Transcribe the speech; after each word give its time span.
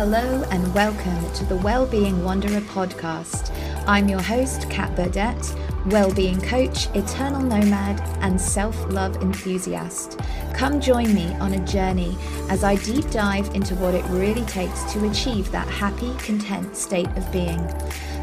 Hello 0.00 0.42
and 0.50 0.74
welcome 0.74 1.30
to 1.34 1.44
the 1.44 1.56
Wellbeing 1.56 2.24
Wanderer 2.24 2.62
podcast. 2.62 3.54
I'm 3.86 4.08
your 4.08 4.22
host, 4.22 4.70
Kat 4.70 4.96
Burdett, 4.96 5.54
well-being 5.88 6.40
coach, 6.40 6.86
eternal 6.94 7.42
nomad, 7.42 8.00
and 8.22 8.40
self-love 8.40 9.16
enthusiast. 9.16 10.18
Come 10.54 10.80
join 10.80 11.14
me 11.14 11.34
on 11.34 11.52
a 11.52 11.66
journey 11.66 12.16
as 12.48 12.64
I 12.64 12.76
deep 12.76 13.10
dive 13.10 13.54
into 13.54 13.74
what 13.74 13.94
it 13.94 14.02
really 14.06 14.46
takes 14.46 14.90
to 14.94 15.06
achieve 15.06 15.52
that 15.52 15.68
happy, 15.68 16.14
content 16.14 16.74
state 16.78 17.14
of 17.18 17.30
being. 17.30 17.62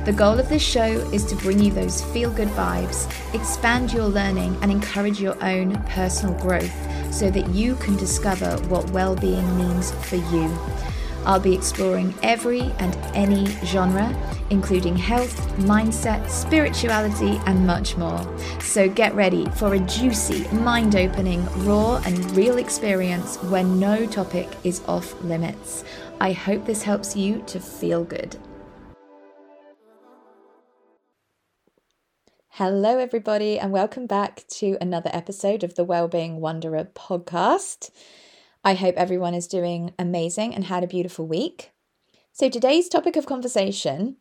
The 0.03 0.15
goal 0.17 0.39
of 0.39 0.49
this 0.49 0.63
show 0.63 0.87
is 1.13 1.25
to 1.25 1.35
bring 1.35 1.59
you 1.59 1.71
those 1.71 2.01
feel 2.05 2.31
good 2.31 2.49
vibes, 2.49 3.05
expand 3.35 3.93
your 3.93 4.07
learning, 4.07 4.57
and 4.63 4.71
encourage 4.71 5.21
your 5.21 5.37
own 5.43 5.79
personal 5.83 6.33
growth 6.41 6.73
so 7.13 7.29
that 7.29 7.47
you 7.49 7.75
can 7.75 7.95
discover 7.97 8.57
what 8.65 8.89
well 8.89 9.15
being 9.15 9.55
means 9.59 9.91
for 9.91 10.15
you. 10.15 10.51
I'll 11.27 11.41
be 11.41 11.53
exploring 11.53 12.15
every 12.23 12.61
and 12.79 12.95
any 13.13 13.47
genre, 13.65 14.15
including 14.49 14.95
health, 14.95 15.37
mindset, 15.57 16.29
spirituality, 16.29 17.37
and 17.45 17.67
much 17.67 17.97
more. 17.97 18.25
So 18.61 18.87
get 18.87 19.13
ready 19.13 19.45
for 19.57 19.73
a 19.73 19.79
juicy, 19.79 20.47
mind 20.47 20.95
opening, 20.95 21.45
raw, 21.65 21.97
and 22.05 22.31
real 22.31 22.57
experience 22.57 23.35
where 23.43 23.65
no 23.65 24.05
topic 24.05 24.47
is 24.63 24.81
off 24.87 25.21
limits. 25.21 25.83
I 26.21 26.31
hope 26.31 26.65
this 26.65 26.83
helps 26.83 27.13
you 27.13 27.43
to 27.47 27.59
feel 27.59 28.05
good. 28.05 28.37
Hello, 32.51 32.99
everybody, 32.99 33.59
and 33.59 33.73
welcome 33.73 34.07
back 34.07 34.45
to 34.47 34.77
another 34.79 35.09
episode 35.11 35.65
of 35.65 35.75
the 35.75 35.83
Wellbeing 35.83 36.39
Wanderer 36.39 36.85
podcast. 36.95 37.91
I 38.67 38.73
hope 38.73 38.95
everyone 38.97 39.33
is 39.33 39.47
doing 39.47 39.93
amazing 39.97 40.53
and 40.53 40.65
had 40.65 40.83
a 40.83 40.87
beautiful 40.87 41.25
week. 41.25 41.71
So, 42.33 42.49
today's 42.49 42.89
topic 42.89 43.15
of 43.15 43.25
conversation 43.25 44.17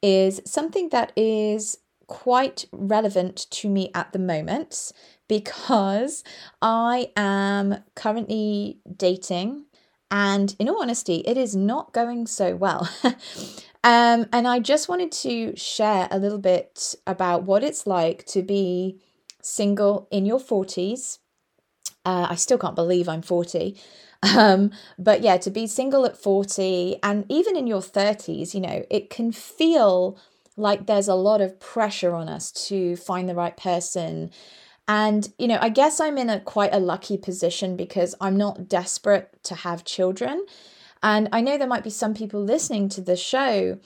is 0.00 0.40
something 0.46 0.90
that 0.90 1.10
is 1.16 1.78
quite 2.06 2.66
relevant 2.70 3.50
to 3.50 3.68
me 3.68 3.90
at 3.92 4.12
the 4.12 4.20
moment 4.20 4.92
because 5.26 6.22
I 6.62 7.10
am 7.16 7.82
currently 7.96 8.78
dating, 8.96 9.64
and 10.08 10.54
in 10.60 10.68
all 10.68 10.80
honesty, 10.80 11.24
it 11.26 11.36
is 11.36 11.56
not 11.56 11.92
going 11.92 12.28
so 12.28 12.54
well. 12.54 12.88
Um, 13.86 14.28
and 14.32 14.48
I 14.48 14.60
just 14.60 14.88
wanted 14.88 15.12
to 15.12 15.54
share 15.56 16.08
a 16.10 16.18
little 16.18 16.38
bit 16.38 16.94
about 17.06 17.42
what 17.42 17.62
it's 17.62 17.86
like 17.86 18.24
to 18.28 18.42
be 18.42 18.98
single 19.42 20.08
in 20.10 20.24
your 20.24 20.38
40s. 20.38 21.18
Uh, 22.04 22.26
I 22.30 22.34
still 22.34 22.58
can't 22.58 22.76
believe 22.76 23.08
I'm 23.08 23.22
40. 23.22 23.76
Um, 24.36 24.70
but 24.98 25.20
yeah, 25.20 25.36
to 25.38 25.50
be 25.50 25.66
single 25.66 26.06
at 26.06 26.16
40 26.16 26.96
and 27.02 27.26
even 27.28 27.56
in 27.56 27.66
your 27.66 27.80
30s, 27.80 28.54
you 28.54 28.60
know, 28.60 28.84
it 28.90 29.10
can 29.10 29.32
feel 29.32 30.18
like 30.56 30.86
there's 30.86 31.08
a 31.08 31.14
lot 31.14 31.40
of 31.40 31.60
pressure 31.60 32.14
on 32.14 32.28
us 32.28 32.50
to 32.68 32.96
find 32.96 33.28
the 33.28 33.34
right 33.34 33.56
person. 33.56 34.30
And, 34.86 35.30
you 35.38 35.48
know, 35.48 35.58
I 35.60 35.68
guess 35.68 36.00
I'm 36.00 36.18
in 36.18 36.30
a 36.30 36.40
quite 36.40 36.72
a 36.74 36.78
lucky 36.78 37.16
position 37.16 37.76
because 37.76 38.14
I'm 38.20 38.36
not 38.36 38.68
desperate 38.68 39.30
to 39.44 39.54
have 39.56 39.84
children. 39.84 40.46
And 41.02 41.28
I 41.32 41.40
know 41.40 41.58
there 41.58 41.66
might 41.66 41.84
be 41.84 41.90
some 41.90 42.14
people 42.14 42.42
listening 42.42 42.88
to 42.90 43.00
the 43.00 43.16
show 43.16 43.78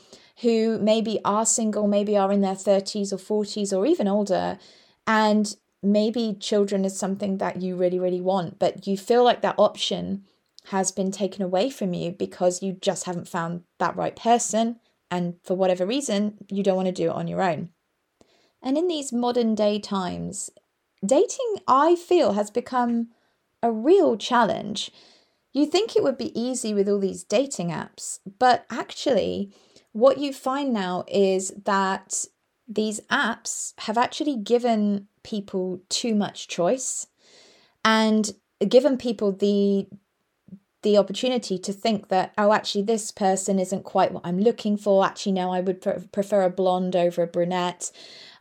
who 0.43 0.79
maybe 0.79 1.19
are 1.25 1.47
single, 1.47 1.89
maybe 1.89 2.17
are 2.17 2.31
in 2.31 2.43
their 2.43 2.55
30s 2.55 3.13
or 3.13 3.45
40s 3.45 3.77
or 3.77 3.87
even 3.87 4.07
older. 4.07 4.59
And 5.07 5.57
maybe 5.83 6.37
children 6.39 6.85
is 6.85 6.99
something 6.99 7.39
that 7.39 7.63
you 7.63 7.77
really, 7.77 7.99
really 7.99 8.21
want, 8.21 8.59
but 8.59 8.87
you 8.87 8.97
feel 8.97 9.25
like 9.25 9.43
that 9.43 9.59
option 9.59 10.25
has 10.67 10.93
been 10.93 11.11
taken 11.11 11.43
away 11.43 11.71
from 11.71 11.95
you 11.95 12.13
because 12.13 12.63
you 12.63 12.73
just 12.81 13.05
haven't 13.05 13.29
found 13.29 13.63
that 13.79 13.97
right 13.97 14.17
person. 14.17 14.79
And 15.11 15.37
for 15.43 15.55
whatever 15.55 15.87
reason, 15.87 16.39
you 16.51 16.63
don't 16.63 16.77
want 16.77 16.87
to 16.87 16.93
do 16.93 17.09
it 17.09 17.15
on 17.15 17.29
your 17.29 17.43
own. 17.43 17.71
And 18.63 18.77
in 18.77 18.89
these 18.89 19.13
modern 19.13 19.55
day 19.55 19.79
times, 19.79 20.51
dating, 21.05 21.57
I 21.67 21.95
feel, 21.95 22.33
has 22.33 22.51
become 22.51 23.09
a 23.63 23.73
real 23.73 24.17
challenge. 24.17 24.91
You 25.53 25.65
think 25.65 25.97
it 25.97 26.03
would 26.03 26.19
be 26.19 26.39
easy 26.39 26.75
with 26.75 26.89
all 26.89 26.99
these 26.99 27.25
dating 27.25 27.71
apps, 27.71 28.19
but 28.39 28.67
actually, 28.71 29.53
what 29.93 30.19
you 30.19 30.33
find 30.33 30.73
now 30.73 31.05
is 31.09 31.53
that 31.65 32.27
these 32.69 33.01
apps 33.11 33.73
have 33.79 33.97
actually 33.97 34.37
given 34.37 35.09
people 35.23 35.81
too 35.89 36.15
much 36.15 36.49
choice 36.49 37.07
and 37.85 38.33
given 38.69 38.97
people 38.97 39.33
the 39.33 39.87
the 40.83 40.97
opportunity 40.97 41.59
to 41.59 41.73
think 41.73 42.09
that 42.09 42.33
oh 42.39 42.53
actually 42.53 42.83
this 42.83 43.11
person 43.11 43.59
isn't 43.59 43.83
quite 43.83 44.13
what 44.13 44.25
i'm 44.25 44.39
looking 44.39 44.77
for 44.77 45.05
actually 45.05 45.33
no 45.33 45.51
i 45.51 45.61
would 45.61 45.81
prefer 46.13 46.43
a 46.43 46.51
blonde 46.51 46.95
over 46.95 47.23
a 47.23 47.27
brunette 47.27 47.91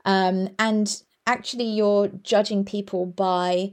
um, 0.05 0.49
and 0.59 1.03
actually 1.25 1.65
you're 1.65 2.07
judging 2.07 2.63
people 2.63 3.05
by 3.05 3.71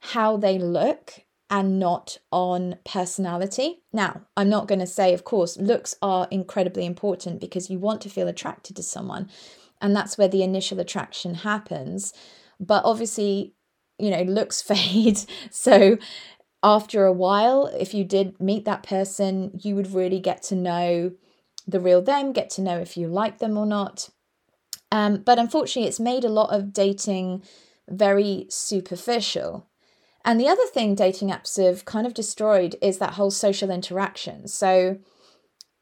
how 0.00 0.36
they 0.36 0.58
look 0.58 1.24
and 1.48 1.78
not 1.78 2.18
on 2.32 2.76
personality. 2.84 3.82
Now, 3.92 4.22
I'm 4.36 4.48
not 4.48 4.66
going 4.66 4.80
to 4.80 4.86
say, 4.86 5.14
of 5.14 5.24
course, 5.24 5.56
looks 5.56 5.94
are 6.02 6.26
incredibly 6.30 6.84
important 6.84 7.40
because 7.40 7.70
you 7.70 7.78
want 7.78 8.00
to 8.02 8.08
feel 8.08 8.26
attracted 8.26 8.74
to 8.76 8.82
someone, 8.82 9.30
and 9.80 9.94
that's 9.94 10.16
where 10.16 10.28
the 10.28 10.42
initial 10.42 10.80
attraction 10.80 11.34
happens. 11.34 12.12
But 12.58 12.84
obviously, 12.84 13.54
you 13.98 14.10
know, 14.10 14.22
looks 14.22 14.62
fade. 14.70 15.20
So, 15.50 15.98
after 16.62 17.04
a 17.04 17.12
while, 17.12 17.66
if 17.78 17.94
you 17.94 18.04
did 18.04 18.40
meet 18.40 18.64
that 18.64 18.82
person, 18.82 19.52
you 19.62 19.76
would 19.76 19.92
really 19.92 20.20
get 20.20 20.42
to 20.44 20.54
know 20.54 21.12
the 21.66 21.80
real 21.80 22.02
them, 22.02 22.32
get 22.32 22.50
to 22.50 22.62
know 22.62 22.78
if 22.78 22.96
you 22.96 23.08
like 23.08 23.38
them 23.38 23.56
or 23.56 23.66
not. 23.66 24.10
Um, 24.90 25.18
but 25.18 25.38
unfortunately, 25.38 25.88
it's 25.88 26.00
made 26.00 26.24
a 26.24 26.28
lot 26.28 26.54
of 26.54 26.72
dating 26.72 27.42
very 27.88 28.46
superficial. 28.48 29.68
And 30.24 30.40
the 30.40 30.48
other 30.48 30.66
thing 30.66 30.94
dating 30.94 31.28
apps 31.28 31.62
have 31.62 31.84
kind 31.84 32.06
of 32.06 32.14
destroyed 32.14 32.76
is 32.82 32.98
that 32.98 33.14
whole 33.14 33.30
social 33.30 33.70
interaction. 33.70 34.48
So 34.48 34.98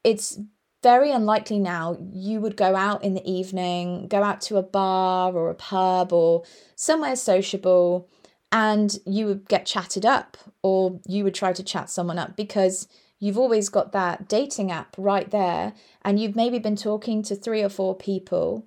it's 0.03 0.39
very 0.85 1.09
unlikely 1.09 1.57
now 1.57 1.97
you 2.13 2.39
would 2.39 2.55
go 2.55 2.75
out 2.75 3.03
in 3.03 3.15
the 3.15 3.27
evening, 3.27 4.07
go 4.07 4.21
out 4.21 4.39
to 4.39 4.55
a 4.55 4.61
bar 4.61 5.33
or 5.33 5.49
a 5.49 5.55
pub 5.55 6.13
or 6.13 6.43
somewhere 6.75 7.15
sociable 7.15 8.07
and 8.51 8.99
you 9.03 9.25
would 9.25 9.47
get 9.47 9.65
chatted 9.65 10.05
up 10.05 10.37
or 10.61 10.99
you 11.07 11.23
would 11.23 11.33
try 11.33 11.51
to 11.51 11.63
chat 11.63 11.89
someone 11.89 12.19
up 12.19 12.37
because 12.37 12.87
you've 13.19 13.39
always 13.39 13.67
got 13.67 13.93
that 13.93 14.29
dating 14.29 14.69
app 14.71 14.95
right 14.95 15.31
there 15.31 15.73
and 16.03 16.19
you've 16.19 16.35
maybe 16.35 16.59
been 16.59 16.75
talking 16.75 17.23
to 17.23 17.35
three 17.35 17.63
or 17.63 17.69
four 17.69 17.95
people 17.95 18.63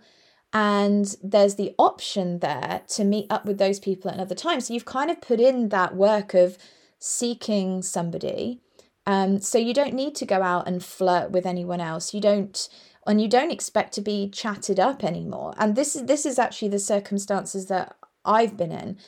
and 0.52 1.14
there's 1.22 1.54
the 1.54 1.72
option 1.78 2.40
there 2.40 2.82
to 2.88 3.04
meet 3.04 3.28
up 3.30 3.44
with 3.44 3.58
those 3.58 3.78
people 3.78 4.10
at 4.10 4.16
another 4.16 4.34
time. 4.34 4.60
So 4.60 4.74
you've 4.74 4.84
kind 4.84 5.08
of 5.08 5.20
put 5.20 5.38
in 5.38 5.68
that 5.68 5.94
work 5.94 6.34
of 6.34 6.58
seeking 6.98 7.80
somebody. 7.80 8.60
Um, 9.08 9.41
so 9.41 9.56
you 9.56 9.72
don't 9.72 9.94
need 9.94 10.14
to 10.16 10.26
go 10.26 10.42
out 10.42 10.69
and 10.69 10.84
flirt 10.84 11.30
with 11.30 11.46
anyone 11.46 11.80
else. 11.80 12.12
You 12.12 12.20
don't 12.20 12.69
and 13.06 13.22
you 13.22 13.26
don't 13.26 13.50
expect 13.50 13.94
to 13.94 14.02
be 14.02 14.28
chatted 14.28 14.78
up 14.78 15.02
anymore. 15.02 15.54
And 15.56 15.74
this 15.74 15.96
is 15.96 16.04
this 16.04 16.26
is 16.26 16.38
actually 16.38 16.69
the 16.69 16.78
circumstances 16.78 17.66
that 17.69 17.96
I've 18.26 18.58
been 18.58 18.70
in. 18.70 18.98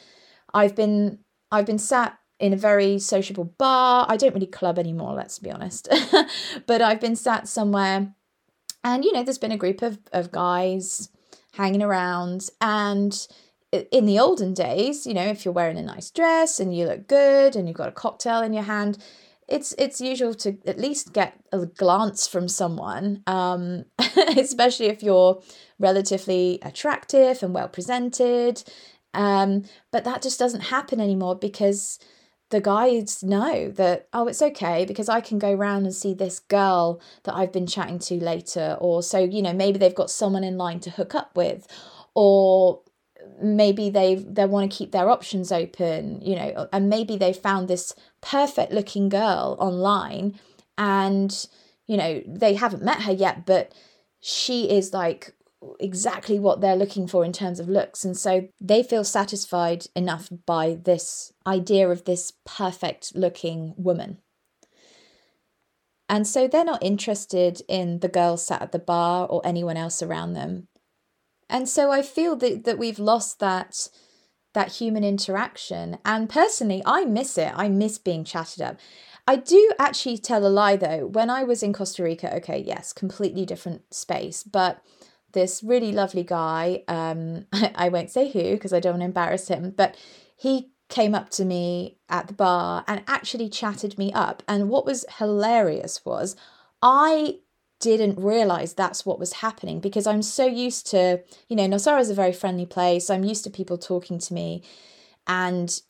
I've 0.54 0.74
been 0.74 1.18
I've 1.52 1.66
been 1.66 1.78
sat 1.78 2.18
in 2.38 2.54
a 2.54 2.56
very 2.56 2.98
sociable 2.98 3.44
bar. 3.44 4.06
I 4.08 4.16
don't 4.16 4.32
really 4.32 4.46
club 4.46 4.78
anymore, 4.78 5.12
let's 5.12 5.38
be 5.38 5.50
honest. 5.50 5.86
but 6.66 6.80
I've 6.80 7.00
been 7.00 7.14
sat 7.14 7.46
somewhere 7.46 8.14
and 8.82 9.04
you 9.04 9.12
know 9.12 9.22
there's 9.22 9.36
been 9.36 9.52
a 9.52 9.58
group 9.58 9.82
of 9.82 9.98
of 10.14 10.32
guys 10.32 11.10
hanging 11.52 11.82
around. 11.82 12.48
And 12.62 13.14
in 13.70 14.06
the 14.06 14.18
olden 14.18 14.54
days, 14.54 15.06
you 15.06 15.12
know, 15.12 15.26
if 15.26 15.44
you're 15.44 15.52
wearing 15.52 15.76
a 15.76 15.82
nice 15.82 16.10
dress 16.10 16.58
and 16.58 16.74
you 16.74 16.86
look 16.86 17.06
good 17.06 17.54
and 17.54 17.68
you've 17.68 17.76
got 17.76 17.90
a 17.90 17.92
cocktail 17.92 18.40
in 18.40 18.54
your 18.54 18.62
hand, 18.62 18.96
it's 19.50 19.74
it's 19.76 20.00
usual 20.00 20.34
to 20.34 20.56
at 20.64 20.78
least 20.78 21.12
get 21.12 21.38
a 21.52 21.66
glance 21.66 22.26
from 22.26 22.48
someone, 22.48 23.22
um, 23.26 23.84
especially 24.36 24.86
if 24.86 25.02
you're 25.02 25.42
relatively 25.78 26.58
attractive 26.62 27.42
and 27.42 27.52
well 27.52 27.68
presented. 27.68 28.62
Um, 29.12 29.64
but 29.90 30.04
that 30.04 30.22
just 30.22 30.38
doesn't 30.38 30.60
happen 30.60 31.00
anymore 31.00 31.34
because 31.34 31.98
the 32.50 32.60
guys 32.60 33.22
know 33.22 33.70
that 33.70 34.08
oh 34.12 34.26
it's 34.26 34.42
okay 34.42 34.84
because 34.84 35.08
i 35.08 35.20
can 35.20 35.38
go 35.38 35.52
around 35.52 35.84
and 35.84 35.94
see 35.94 36.12
this 36.12 36.40
girl 36.40 37.00
that 37.22 37.34
i've 37.34 37.52
been 37.52 37.66
chatting 37.66 37.98
to 37.98 38.14
later 38.16 38.76
or 38.80 39.04
so 39.04 39.20
you 39.20 39.40
know 39.40 39.52
maybe 39.52 39.78
they've 39.78 39.94
got 39.94 40.10
someone 40.10 40.42
in 40.42 40.58
line 40.58 40.80
to 40.80 40.90
hook 40.90 41.14
up 41.14 41.30
with 41.36 41.66
or 42.14 42.80
maybe 43.42 43.90
they 43.90 44.16
they 44.16 44.46
want 44.46 44.70
to 44.70 44.76
keep 44.76 44.92
their 44.92 45.10
options 45.10 45.50
open 45.52 46.20
you 46.20 46.36
know 46.36 46.68
and 46.72 46.88
maybe 46.88 47.16
they 47.16 47.32
found 47.32 47.68
this 47.68 47.94
perfect 48.20 48.72
looking 48.72 49.08
girl 49.08 49.56
online 49.58 50.38
and 50.78 51.46
you 51.86 51.96
know 51.96 52.22
they 52.26 52.54
haven't 52.54 52.84
met 52.84 53.02
her 53.02 53.12
yet 53.12 53.46
but 53.46 53.72
she 54.20 54.70
is 54.70 54.92
like 54.92 55.34
exactly 55.78 56.38
what 56.38 56.60
they're 56.60 56.76
looking 56.76 57.06
for 57.06 57.24
in 57.24 57.32
terms 57.32 57.60
of 57.60 57.68
looks. 57.68 58.04
And 58.04 58.16
so 58.16 58.48
they 58.60 58.82
feel 58.82 59.04
satisfied 59.04 59.86
enough 59.94 60.28
by 60.46 60.78
this 60.82 61.32
idea 61.46 61.88
of 61.88 62.04
this 62.04 62.32
perfect 62.46 63.14
looking 63.14 63.74
woman. 63.76 64.18
And 66.08 66.26
so 66.26 66.48
they're 66.48 66.64
not 66.64 66.82
interested 66.82 67.62
in 67.68 68.00
the 68.00 68.08
girl 68.08 68.36
sat 68.36 68.62
at 68.62 68.72
the 68.72 68.78
bar 68.78 69.26
or 69.28 69.42
anyone 69.44 69.76
else 69.76 70.02
around 70.02 70.32
them. 70.32 70.66
And 71.50 71.68
so 71.68 71.90
I 71.90 72.02
feel 72.02 72.36
that, 72.36 72.64
that 72.64 72.78
we've 72.78 72.98
lost 72.98 73.40
that 73.40 73.88
that 74.52 74.72
human 74.72 75.04
interaction. 75.04 75.98
And 76.04 76.28
personally, 76.28 76.82
I 76.84 77.04
miss 77.04 77.38
it. 77.38 77.52
I 77.54 77.68
miss 77.68 77.98
being 77.98 78.24
chatted 78.24 78.62
up. 78.62 78.78
I 79.26 79.36
do 79.36 79.70
actually 79.78 80.18
tell 80.18 80.44
a 80.44 80.48
lie 80.48 80.76
though. 80.76 81.06
When 81.06 81.30
I 81.30 81.44
was 81.44 81.62
in 81.62 81.72
Costa 81.72 82.02
Rica, 82.02 82.34
okay, 82.36 82.58
yes, 82.66 82.92
completely 82.92 83.46
different 83.46 83.94
space, 83.94 84.42
but 84.42 84.82
this 85.32 85.62
really 85.62 85.92
lovely 85.92 86.24
guy, 86.24 86.82
um, 86.88 87.46
I 87.52 87.88
won't 87.88 88.10
say 88.10 88.30
who 88.30 88.52
because 88.54 88.72
I 88.72 88.80
don't 88.80 88.94
want 88.94 89.02
to 89.02 89.06
embarrass 89.06 89.48
him, 89.48 89.72
but 89.76 89.96
he 90.36 90.72
came 90.88 91.14
up 91.14 91.30
to 91.30 91.44
me 91.44 91.98
at 92.08 92.26
the 92.26 92.34
bar 92.34 92.84
and 92.88 93.04
actually 93.06 93.48
chatted 93.48 93.96
me 93.96 94.12
up. 94.12 94.42
And 94.48 94.68
what 94.68 94.84
was 94.84 95.04
hilarious 95.18 96.04
was 96.04 96.34
I 96.82 97.38
didn't 97.80 98.18
realize 98.22 98.74
that's 98.74 99.04
what 99.04 99.18
was 99.18 99.34
happening 99.34 99.80
because 99.80 100.06
I'm 100.06 100.22
so 100.22 100.46
used 100.46 100.86
to, 100.90 101.22
you 101.48 101.56
know, 101.56 101.66
Nosara 101.66 102.00
is 102.00 102.10
a 102.10 102.14
very 102.14 102.32
friendly 102.32 102.66
place. 102.66 103.10
I'm 103.10 103.24
used 103.24 103.42
to 103.44 103.50
people 103.50 103.78
talking 103.78 104.18
to 104.18 104.34
me. 104.34 104.62
And, 105.26 105.80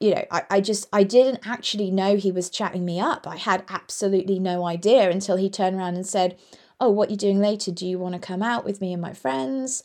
you 0.00 0.14
know, 0.14 0.24
I, 0.30 0.42
I 0.50 0.60
just, 0.60 0.88
I 0.92 1.04
didn't 1.04 1.46
actually 1.46 1.90
know 1.90 2.16
he 2.16 2.32
was 2.32 2.50
chatting 2.50 2.84
me 2.84 3.00
up. 3.00 3.26
I 3.26 3.36
had 3.36 3.64
absolutely 3.68 4.38
no 4.38 4.66
idea 4.66 5.10
until 5.10 5.36
he 5.36 5.48
turned 5.48 5.76
around 5.76 5.94
and 5.94 6.06
said, 6.06 6.36
Oh, 6.80 6.90
what 6.90 7.08
are 7.08 7.12
you 7.12 7.16
doing 7.16 7.40
later? 7.40 7.70
Do 7.70 7.86
you 7.86 7.98
want 7.98 8.14
to 8.14 8.20
come 8.20 8.42
out 8.42 8.64
with 8.64 8.80
me 8.80 8.92
and 8.92 9.02
my 9.02 9.12
friends? 9.12 9.82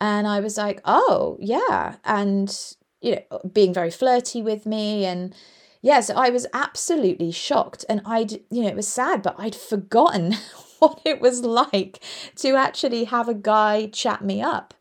And 0.00 0.26
I 0.26 0.40
was 0.40 0.56
like, 0.56 0.80
Oh, 0.84 1.36
yeah. 1.38 1.96
And, 2.04 2.74
you 3.02 3.16
know, 3.16 3.40
being 3.52 3.74
very 3.74 3.90
flirty 3.90 4.40
with 4.40 4.64
me 4.64 5.04
and, 5.04 5.34
yes, 5.82 6.08
I 6.08 6.30
was 6.30 6.46
absolutely 6.54 7.30
shocked. 7.30 7.84
And 7.90 8.00
I'd, 8.06 8.32
you 8.50 8.62
know, 8.62 8.68
it 8.68 8.74
was 8.76 8.88
sad, 8.88 9.22
but 9.22 9.36
I'd 9.38 9.54
forgotten 9.54 10.34
what 10.84 11.00
it 11.04 11.20
was 11.20 11.40
like 11.42 12.00
to 12.36 12.54
actually 12.54 13.04
have 13.04 13.28
a 13.28 13.34
guy 13.34 13.86
chat 13.86 14.24
me 14.24 14.42
up. 14.42 14.74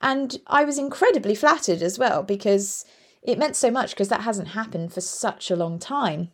And 0.00 0.36
I 0.46 0.64
was 0.64 0.78
incredibly 0.78 1.34
flattered 1.34 1.80
as 1.80 1.98
well 1.98 2.22
because 2.22 2.84
it 3.22 3.38
meant 3.38 3.56
so 3.56 3.70
much 3.70 3.90
because 3.90 4.08
that 4.08 4.22
hasn't 4.22 4.48
happened 4.48 4.92
for 4.92 5.00
such 5.00 5.50
a 5.50 5.56
long 5.56 5.78
time. 5.78 6.30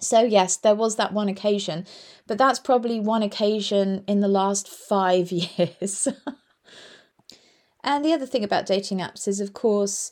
So, 0.00 0.20
yes, 0.20 0.56
there 0.56 0.74
was 0.74 0.96
that 0.96 1.12
one 1.12 1.28
occasion, 1.28 1.86
but 2.26 2.38
that's 2.38 2.60
probably 2.60 3.00
one 3.00 3.22
occasion 3.22 4.04
in 4.06 4.20
the 4.20 4.28
last 4.28 4.68
five 4.68 5.32
years. 5.32 6.06
and 7.82 8.04
the 8.04 8.12
other 8.12 8.26
thing 8.26 8.44
about 8.44 8.66
dating 8.66 8.98
apps 8.98 9.26
is, 9.26 9.40
of 9.40 9.54
course, 9.54 10.10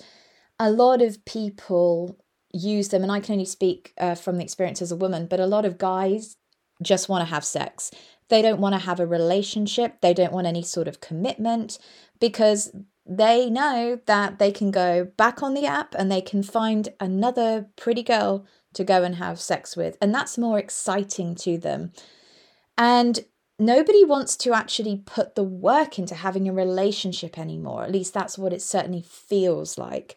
a 0.59 0.71
lot 0.71 1.03
of 1.03 1.25
people 1.25 2.19
use 2.53 2.89
them, 2.89 3.03
and 3.03 3.13
I 3.13 3.21
can 3.21 3.35
only 3.35 3.45
speak 3.45 3.93
uh, 3.99 4.15
from 4.15 4.39
the 4.39 4.45
experience 4.45 4.81
as 4.81 4.91
a 4.91 4.97
woman, 4.97 5.27
but 5.27 5.39
a 5.39 5.47
lot 5.47 5.67
of 5.67 5.79
guys 5.79 6.37
just 6.83 7.09
want 7.09 7.23
to 7.27 7.33
have 7.33 7.45
sex. 7.45 7.91
They 8.29 8.43
don't 8.43 8.61
want 8.61 8.75
to 8.75 8.81
have 8.81 9.01
a 9.01 9.07
relationship. 9.07 10.01
They 10.01 10.15
don't 10.15 10.33
want 10.33 10.47
any 10.47 10.63
sort 10.63 10.89
of 10.89 11.01
commitment 11.01 11.79
because 12.19 12.73
they 13.05 13.49
know 13.49 14.01
that 14.07 14.39
they 14.39 14.51
can 14.51 14.71
go 14.71 15.05
back 15.17 15.43
on 15.43 15.55
the 15.55 15.67
app 15.67 15.95
and 15.97 16.11
they 16.11 16.21
can 16.21 16.43
find 16.43 16.89
another 16.99 17.69
pretty 17.77 18.03
girl 18.03 18.45
to 18.75 18.85
go 18.85 19.03
and 19.05 19.17
have 19.17 19.41
sex 19.41 19.77
with. 19.77 19.97
And 20.01 20.15
that's 20.15 20.37
more 20.37 20.59
exciting 20.59 21.35
to 21.37 21.57
them. 21.57 21.93
And 22.77 23.21
nobody 23.59 24.05
wants 24.05 24.37
to 24.39 24.53
actually 24.53 25.03
put 25.07 25.35
the 25.35 25.45
work 25.45 25.99
into 25.99 26.15
having 26.15 26.49
a 26.49 26.53
relationship 26.53 27.39
anymore. 27.39 27.85
At 27.85 27.93
least 27.93 28.13
that's 28.13 28.37
what 28.37 28.53
it 28.53 28.61
certainly 28.61 29.03
feels 29.03 29.79
like. 29.79 30.17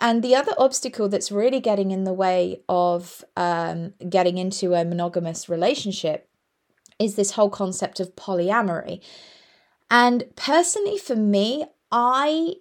And 0.00 0.22
the 0.22 0.34
other 0.34 0.52
obstacle 0.58 1.08
that's 1.08 1.32
really 1.32 1.60
getting 1.60 1.90
in 1.90 2.04
the 2.04 2.12
way 2.12 2.62
of 2.68 3.24
um, 3.36 3.94
getting 4.08 4.38
into 4.38 4.74
a 4.74 4.84
monogamous 4.84 5.48
relationship 5.48 6.28
is 6.98 7.14
this 7.14 7.32
whole 7.32 7.50
concept 7.50 8.00
of 8.00 8.16
polyamory. 8.16 9.02
And 9.90 10.24
personally, 10.36 10.98
for 10.98 11.16
me, 11.16 11.66
I 11.90 12.54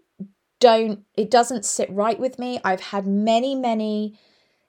don't, 0.59 1.01
it 1.15 1.29
doesn't 1.29 1.65
sit 1.65 1.89
right 1.89 2.19
with 2.19 2.39
me. 2.39 2.59
I've 2.63 2.81
had 2.81 3.05
many, 3.05 3.55
many 3.55 4.17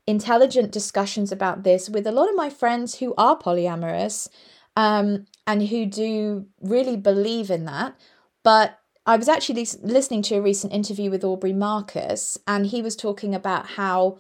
intelligent 0.06 0.70
discussions 0.70 1.32
about 1.32 1.62
this 1.62 1.88
with 1.88 2.06
a 2.06 2.12
lot 2.12 2.28
of 2.28 2.36
my 2.36 2.50
friends 2.50 2.98
who 2.98 3.14
are 3.16 3.38
polyamorous 3.38 4.28
um, 4.76 5.26
and 5.46 5.68
who 5.68 5.86
do 5.86 6.46
really 6.60 6.96
believe 6.96 7.50
in 7.50 7.64
that. 7.64 7.96
But 8.42 8.78
I 9.06 9.16
was 9.16 9.28
actually 9.28 9.66
listening 9.82 10.22
to 10.22 10.36
a 10.36 10.42
recent 10.42 10.72
interview 10.72 11.10
with 11.10 11.24
Aubrey 11.24 11.52
Marcus, 11.52 12.38
and 12.46 12.66
he 12.66 12.80
was 12.80 12.96
talking 12.96 13.34
about 13.34 13.66
how 13.66 14.18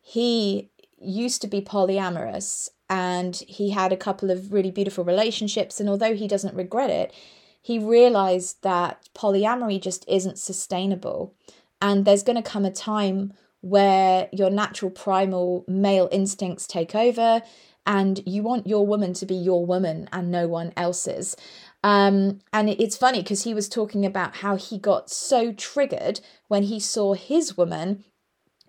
he 0.00 0.70
used 1.00 1.40
to 1.42 1.48
be 1.48 1.60
polyamorous 1.60 2.68
and 2.88 3.36
he 3.46 3.70
had 3.70 3.92
a 3.92 3.96
couple 3.96 4.30
of 4.30 4.52
really 4.52 4.70
beautiful 4.70 5.04
relationships. 5.04 5.80
And 5.80 5.88
although 5.88 6.14
he 6.14 6.28
doesn't 6.28 6.54
regret 6.54 6.90
it, 6.90 7.12
he 7.60 7.78
realized 7.78 8.62
that 8.62 9.08
polyamory 9.14 9.80
just 9.80 10.04
isn't 10.08 10.38
sustainable. 10.38 11.34
And 11.82 12.04
there's 12.04 12.22
going 12.22 12.42
to 12.42 12.50
come 12.50 12.64
a 12.64 12.70
time 12.70 13.32
where 13.60 14.28
your 14.32 14.50
natural 14.50 14.90
primal 14.90 15.64
male 15.68 16.08
instincts 16.12 16.66
take 16.66 16.94
over 16.94 17.42
and 17.86 18.20
you 18.26 18.42
want 18.42 18.66
your 18.66 18.86
woman 18.86 19.14
to 19.14 19.26
be 19.26 19.34
your 19.34 19.64
woman 19.64 20.08
and 20.12 20.30
no 20.30 20.46
one 20.46 20.72
else's. 20.76 21.36
Um, 21.82 22.40
and 22.52 22.68
it's 22.68 22.96
funny 22.96 23.22
because 23.22 23.44
he 23.44 23.54
was 23.54 23.68
talking 23.68 24.04
about 24.04 24.36
how 24.36 24.56
he 24.56 24.78
got 24.78 25.10
so 25.10 25.52
triggered 25.52 26.20
when 26.48 26.64
he 26.64 26.80
saw 26.80 27.14
his 27.14 27.56
woman 27.56 28.04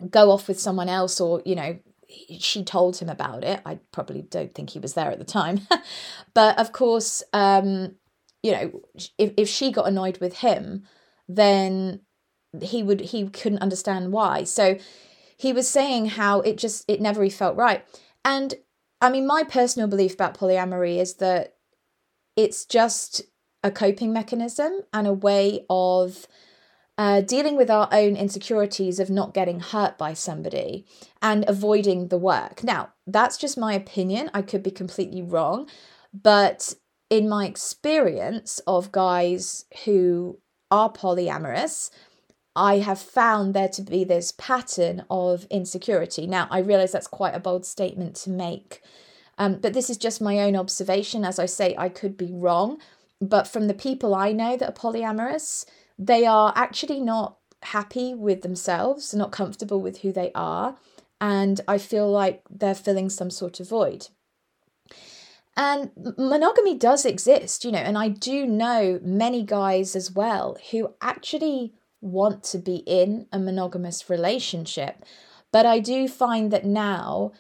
go 0.09 0.31
off 0.31 0.47
with 0.47 0.59
someone 0.59 0.89
else 0.89 1.19
or, 1.19 1.41
you 1.45 1.55
know, 1.55 1.79
she 2.39 2.63
told 2.63 2.97
him 2.97 3.09
about 3.09 3.43
it. 3.43 3.61
I 3.65 3.79
probably 3.91 4.21
don't 4.21 4.53
think 4.53 4.71
he 4.71 4.79
was 4.79 4.93
there 4.93 5.11
at 5.11 5.19
the 5.19 5.25
time. 5.25 5.61
but 6.33 6.57
of 6.59 6.71
course, 6.71 7.23
um, 7.33 7.95
you 8.41 8.51
know, 8.51 8.81
if, 9.17 9.33
if 9.37 9.49
she 9.49 9.71
got 9.71 9.87
annoyed 9.87 10.17
with 10.19 10.37
him, 10.37 10.83
then 11.27 12.01
he 12.61 12.81
would 12.81 12.99
he 13.01 13.29
couldn't 13.29 13.61
understand 13.61 14.11
why. 14.11 14.43
So 14.43 14.77
he 15.37 15.53
was 15.53 15.69
saying 15.69 16.07
how 16.07 16.41
it 16.41 16.57
just 16.57 16.85
it 16.87 17.01
never 17.01 17.29
felt 17.29 17.55
right. 17.55 17.85
And 18.25 18.55
I 19.01 19.09
mean, 19.09 19.27
my 19.27 19.43
personal 19.43 19.87
belief 19.87 20.13
about 20.13 20.37
polyamory 20.37 20.97
is 20.97 21.15
that 21.15 21.55
it's 22.35 22.65
just 22.65 23.21
a 23.63 23.71
coping 23.71 24.13
mechanism 24.13 24.81
and 24.93 25.05
a 25.05 25.13
way 25.13 25.65
of 25.69 26.27
uh, 26.99 27.21
dealing 27.21 27.55
with 27.55 27.71
our 27.71 27.87
own 27.93 28.17
insecurities 28.17 28.99
of 28.99 29.09
not 29.09 29.33
getting 29.33 29.61
hurt 29.61 29.97
by 29.97 30.13
somebody 30.13 30.85
and 31.21 31.45
avoiding 31.47 32.09
the 32.09 32.17
work. 32.17 32.61
Now, 32.61 32.89
that's 33.07 33.37
just 33.37 33.57
my 33.57 33.71
opinion. 33.73 34.29
I 34.33 34.41
could 34.41 34.61
be 34.61 34.69
completely 34.69 35.21
wrong. 35.21 35.69
But 36.13 36.73
in 37.09 37.29
my 37.29 37.45
experience 37.45 38.59
of 38.67 38.91
guys 38.91 39.63
who 39.85 40.39
are 40.69 40.91
polyamorous, 40.91 41.89
I 42.53 42.79
have 42.79 42.99
found 42.99 43.53
there 43.53 43.69
to 43.69 43.81
be 43.81 44.03
this 44.03 44.33
pattern 44.37 45.05
of 45.09 45.47
insecurity. 45.49 46.27
Now, 46.27 46.49
I 46.51 46.59
realize 46.59 46.91
that's 46.91 47.07
quite 47.07 47.33
a 47.33 47.39
bold 47.39 47.65
statement 47.65 48.17
to 48.17 48.29
make, 48.29 48.81
um, 49.37 49.59
but 49.61 49.71
this 49.71 49.89
is 49.89 49.95
just 49.95 50.19
my 50.19 50.39
own 50.39 50.57
observation. 50.57 51.23
As 51.23 51.39
I 51.39 51.45
say, 51.45 51.75
I 51.77 51.87
could 51.87 52.17
be 52.17 52.33
wrong. 52.33 52.79
But 53.21 53.47
from 53.47 53.67
the 53.67 53.73
people 53.73 54.13
I 54.13 54.33
know 54.33 54.57
that 54.57 54.69
are 54.69 54.73
polyamorous, 54.73 55.65
they 55.99 56.25
are 56.25 56.53
actually 56.55 57.01
not 57.01 57.37
happy 57.61 58.15
with 58.15 58.41
themselves, 58.41 59.13
not 59.13 59.33
comfortable 59.33 59.81
with 59.81 59.99
who 59.99 60.13
they 60.13 60.31
are, 60.33 60.77
and 61.19 61.59
I 61.67 61.77
feel 61.77 62.09
like 62.09 62.41
they're 62.49 62.73
filling 62.73 63.09
some 63.09 63.29
sort 63.29 63.59
of 63.59 63.67
void. 63.67 64.07
And 65.57 65.91
monogamy 66.17 66.77
does 66.77 67.05
exist, 67.05 67.65
you 67.65 67.71
know, 67.73 67.79
and 67.79 67.97
I 67.97 68.07
do 68.07 68.47
know 68.47 68.99
many 69.03 69.43
guys 69.43 69.93
as 69.93 70.09
well 70.09 70.57
who 70.71 70.93
actually 71.01 71.73
want 71.99 72.43
to 72.45 72.57
be 72.57 72.77
in 72.77 73.27
a 73.33 73.39
monogamous 73.39 74.09
relationship. 74.09 75.03
But 75.51 75.65
I 75.65 75.79
do 75.79 76.07
find 76.07 76.51
that 76.51 76.63
now 76.63 77.33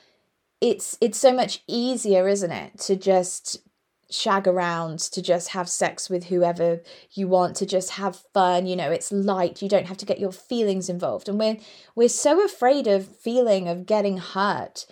it's 0.59 0.97
it's 0.99 1.17
so 1.17 1.31
much 1.31 1.63
easier, 1.65 2.27
isn't 2.27 2.51
it, 2.51 2.77
to 2.79 2.97
just 2.97 3.61
shag 4.09 4.47
around, 4.47 4.99
to 4.99 5.21
just 5.21 5.49
have 5.49 5.69
sex 5.69 6.09
with 6.09 6.25
whoever 6.25 6.81
you 7.11 7.27
want, 7.27 7.55
to 7.57 7.65
just 7.65 7.91
have 7.91 8.23
fun. 8.33 8.65
You 8.65 8.75
know, 8.75 8.91
it's 8.91 9.11
light. 9.11 9.61
You 9.61 9.69
don't 9.69 9.87
have 9.87 9.97
to 9.97 10.05
get 10.05 10.19
your 10.19 10.31
feelings 10.31 10.89
involved. 10.89 11.29
And 11.29 11.39
we're 11.39 11.57
we're 11.95 12.09
so 12.09 12.43
afraid 12.43 12.87
of 12.87 13.07
feeling 13.07 13.67
of 13.67 13.85
getting 13.85 14.17
hurt. 14.17 14.85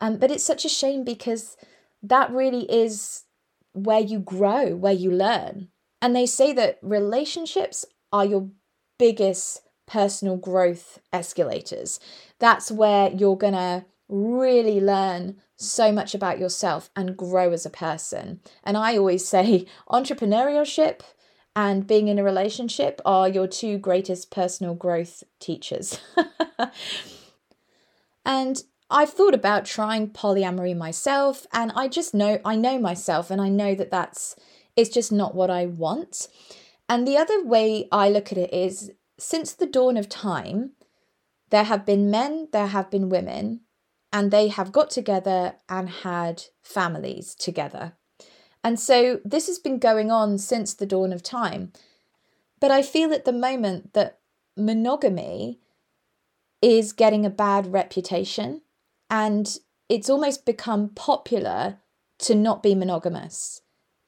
Um, 0.00 0.18
but 0.18 0.30
it's 0.30 0.44
such 0.44 0.64
a 0.64 0.68
shame 0.68 1.04
because 1.04 1.56
that 2.02 2.30
really 2.30 2.70
is 2.70 3.24
where 3.72 4.00
you 4.00 4.18
grow, 4.18 4.74
where 4.74 4.92
you 4.92 5.10
learn. 5.10 5.68
And 6.00 6.14
they 6.14 6.26
say 6.26 6.52
that 6.52 6.78
relationships 6.82 7.84
are 8.12 8.24
your 8.24 8.50
biggest 8.98 9.62
personal 9.86 10.36
growth 10.36 10.98
escalators. 11.12 12.00
That's 12.38 12.70
where 12.70 13.10
you're 13.10 13.36
gonna 13.36 13.86
really 14.14 14.80
learn 14.80 15.36
so 15.56 15.90
much 15.90 16.14
about 16.14 16.38
yourself 16.38 16.90
and 16.94 17.16
grow 17.16 17.50
as 17.50 17.66
a 17.66 17.70
person. 17.70 18.40
And 18.62 18.76
I 18.76 18.96
always 18.96 19.26
say 19.28 19.66
entrepreneurship 19.88 21.00
and 21.56 21.86
being 21.86 22.08
in 22.08 22.18
a 22.18 22.24
relationship 22.24 23.00
are 23.04 23.28
your 23.28 23.46
two 23.46 23.78
greatest 23.78 24.30
personal 24.30 24.74
growth 24.74 25.22
teachers. 25.38 26.00
and 28.24 28.62
I've 28.90 29.10
thought 29.10 29.34
about 29.34 29.64
trying 29.64 30.10
polyamory 30.10 30.76
myself 30.76 31.46
and 31.52 31.72
I 31.74 31.88
just 31.88 32.14
know 32.14 32.40
I 32.44 32.56
know 32.56 32.78
myself 32.78 33.30
and 33.30 33.40
I 33.40 33.48
know 33.48 33.74
that 33.74 33.90
that's 33.90 34.36
it's 34.76 34.90
just 34.90 35.12
not 35.12 35.34
what 35.34 35.50
I 35.50 35.66
want. 35.66 36.28
And 36.88 37.06
the 37.06 37.16
other 37.16 37.44
way 37.44 37.88
I 37.90 38.10
look 38.10 38.30
at 38.30 38.38
it 38.38 38.52
is 38.52 38.90
since 39.18 39.52
the 39.52 39.66
dawn 39.66 39.96
of 39.96 40.08
time 40.08 40.72
there 41.50 41.64
have 41.64 41.86
been 41.86 42.10
men, 42.10 42.48
there 42.52 42.66
have 42.66 42.90
been 42.90 43.08
women 43.08 43.60
and 44.14 44.30
they 44.30 44.46
have 44.46 44.70
got 44.70 44.90
together 44.90 45.56
and 45.68 45.88
had 45.90 46.44
families 46.62 47.34
together. 47.34 47.94
And 48.62 48.78
so 48.78 49.18
this 49.24 49.48
has 49.48 49.58
been 49.58 49.80
going 49.80 50.12
on 50.12 50.38
since 50.38 50.72
the 50.72 50.86
dawn 50.86 51.12
of 51.12 51.20
time. 51.20 51.72
But 52.60 52.70
I 52.70 52.80
feel 52.80 53.12
at 53.12 53.24
the 53.24 53.32
moment 53.32 53.92
that 53.94 54.20
monogamy 54.56 55.58
is 56.62 56.92
getting 56.92 57.26
a 57.26 57.30
bad 57.30 57.72
reputation 57.72 58.62
and 59.10 59.58
it's 59.88 60.08
almost 60.08 60.46
become 60.46 60.90
popular 60.90 61.78
to 62.18 62.36
not 62.36 62.62
be 62.62 62.76
monogamous 62.76 63.62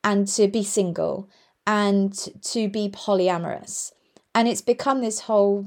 and 0.05 0.29
to 0.29 0.47
be 0.47 0.63
single 0.63 1.29
and 1.67 2.15
to 2.43 2.69
be 2.69 2.89
polyamorous. 2.89 3.91
And 4.37 4.47
it's 4.47 4.63
become 4.63 5.01
this 5.01 5.23
whole 5.23 5.67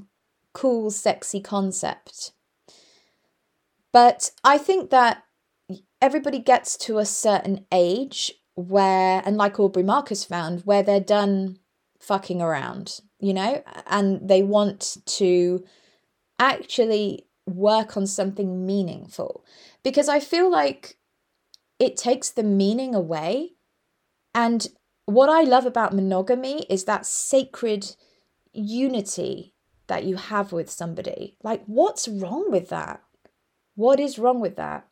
cool, 0.53 0.91
sexy 0.91 1.41
concept. 1.41 2.31
But 3.91 4.31
I 4.43 4.57
think 4.57 4.89
that 4.91 5.23
everybody 6.01 6.39
gets 6.39 6.77
to 6.77 6.99
a 6.99 7.05
certain 7.05 7.65
age 7.71 8.33
where, 8.55 9.21
and 9.25 9.37
like 9.37 9.59
Aubrey 9.59 9.83
Marcus 9.83 10.23
found, 10.23 10.61
where 10.61 10.83
they're 10.83 10.99
done 10.99 11.59
fucking 11.99 12.41
around, 12.41 12.99
you 13.19 13.33
know, 13.33 13.63
and 13.87 14.27
they 14.27 14.43
want 14.43 14.97
to 15.05 15.63
actually 16.39 17.25
work 17.45 17.97
on 17.97 18.05
something 18.05 18.65
meaningful. 18.65 19.43
Because 19.83 20.07
I 20.07 20.19
feel 20.19 20.51
like 20.51 20.97
it 21.79 21.97
takes 21.97 22.29
the 22.29 22.43
meaning 22.43 22.93
away. 22.93 23.53
And 24.35 24.67
what 25.05 25.29
I 25.29 25.41
love 25.41 25.65
about 25.65 25.93
monogamy 25.93 26.65
is 26.69 26.83
that 26.83 27.05
sacred 27.05 27.95
unity 28.53 29.55
that 29.87 30.03
you 30.03 30.17
have 30.17 30.51
with 30.51 30.69
somebody. 30.69 31.35
Like, 31.43 31.63
what's 31.65 32.07
wrong 32.07 32.51
with 32.51 32.69
that? 32.69 33.01
What 33.79 34.01
is 34.01 34.19
wrong 34.19 34.41
with 34.41 34.57
that? 34.57 34.85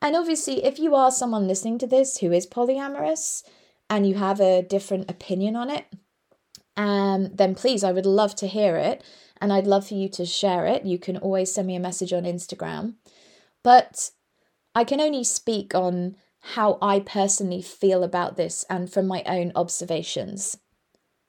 And 0.00 0.14
obviously, 0.14 0.64
if 0.64 0.78
you 0.78 0.94
are 0.94 1.10
someone 1.10 1.48
listening 1.48 1.76
to 1.78 1.88
this 1.88 2.18
who 2.18 2.30
is 2.30 2.46
polyamorous 2.46 3.42
and 3.90 4.06
you 4.06 4.14
have 4.14 4.40
a 4.40 4.62
different 4.62 5.10
opinion 5.10 5.56
on 5.56 5.70
it, 5.70 5.86
um, 6.76 7.30
then 7.34 7.56
please, 7.56 7.82
I 7.82 7.90
would 7.90 8.06
love 8.06 8.36
to 8.36 8.46
hear 8.46 8.76
it. 8.76 9.02
And 9.40 9.52
I'd 9.52 9.66
love 9.66 9.88
for 9.88 9.94
you 9.94 10.08
to 10.10 10.24
share 10.24 10.66
it. 10.66 10.84
You 10.84 11.00
can 11.00 11.16
always 11.16 11.52
send 11.52 11.66
me 11.66 11.74
a 11.74 11.80
message 11.80 12.12
on 12.12 12.22
Instagram. 12.22 12.94
But 13.64 14.12
I 14.72 14.84
can 14.84 15.00
only 15.00 15.24
speak 15.24 15.74
on 15.74 16.14
how 16.54 16.78
I 16.80 17.00
personally 17.00 17.60
feel 17.60 18.04
about 18.04 18.36
this 18.36 18.64
and 18.70 18.88
from 18.88 19.08
my 19.08 19.24
own 19.26 19.50
observations. 19.56 20.58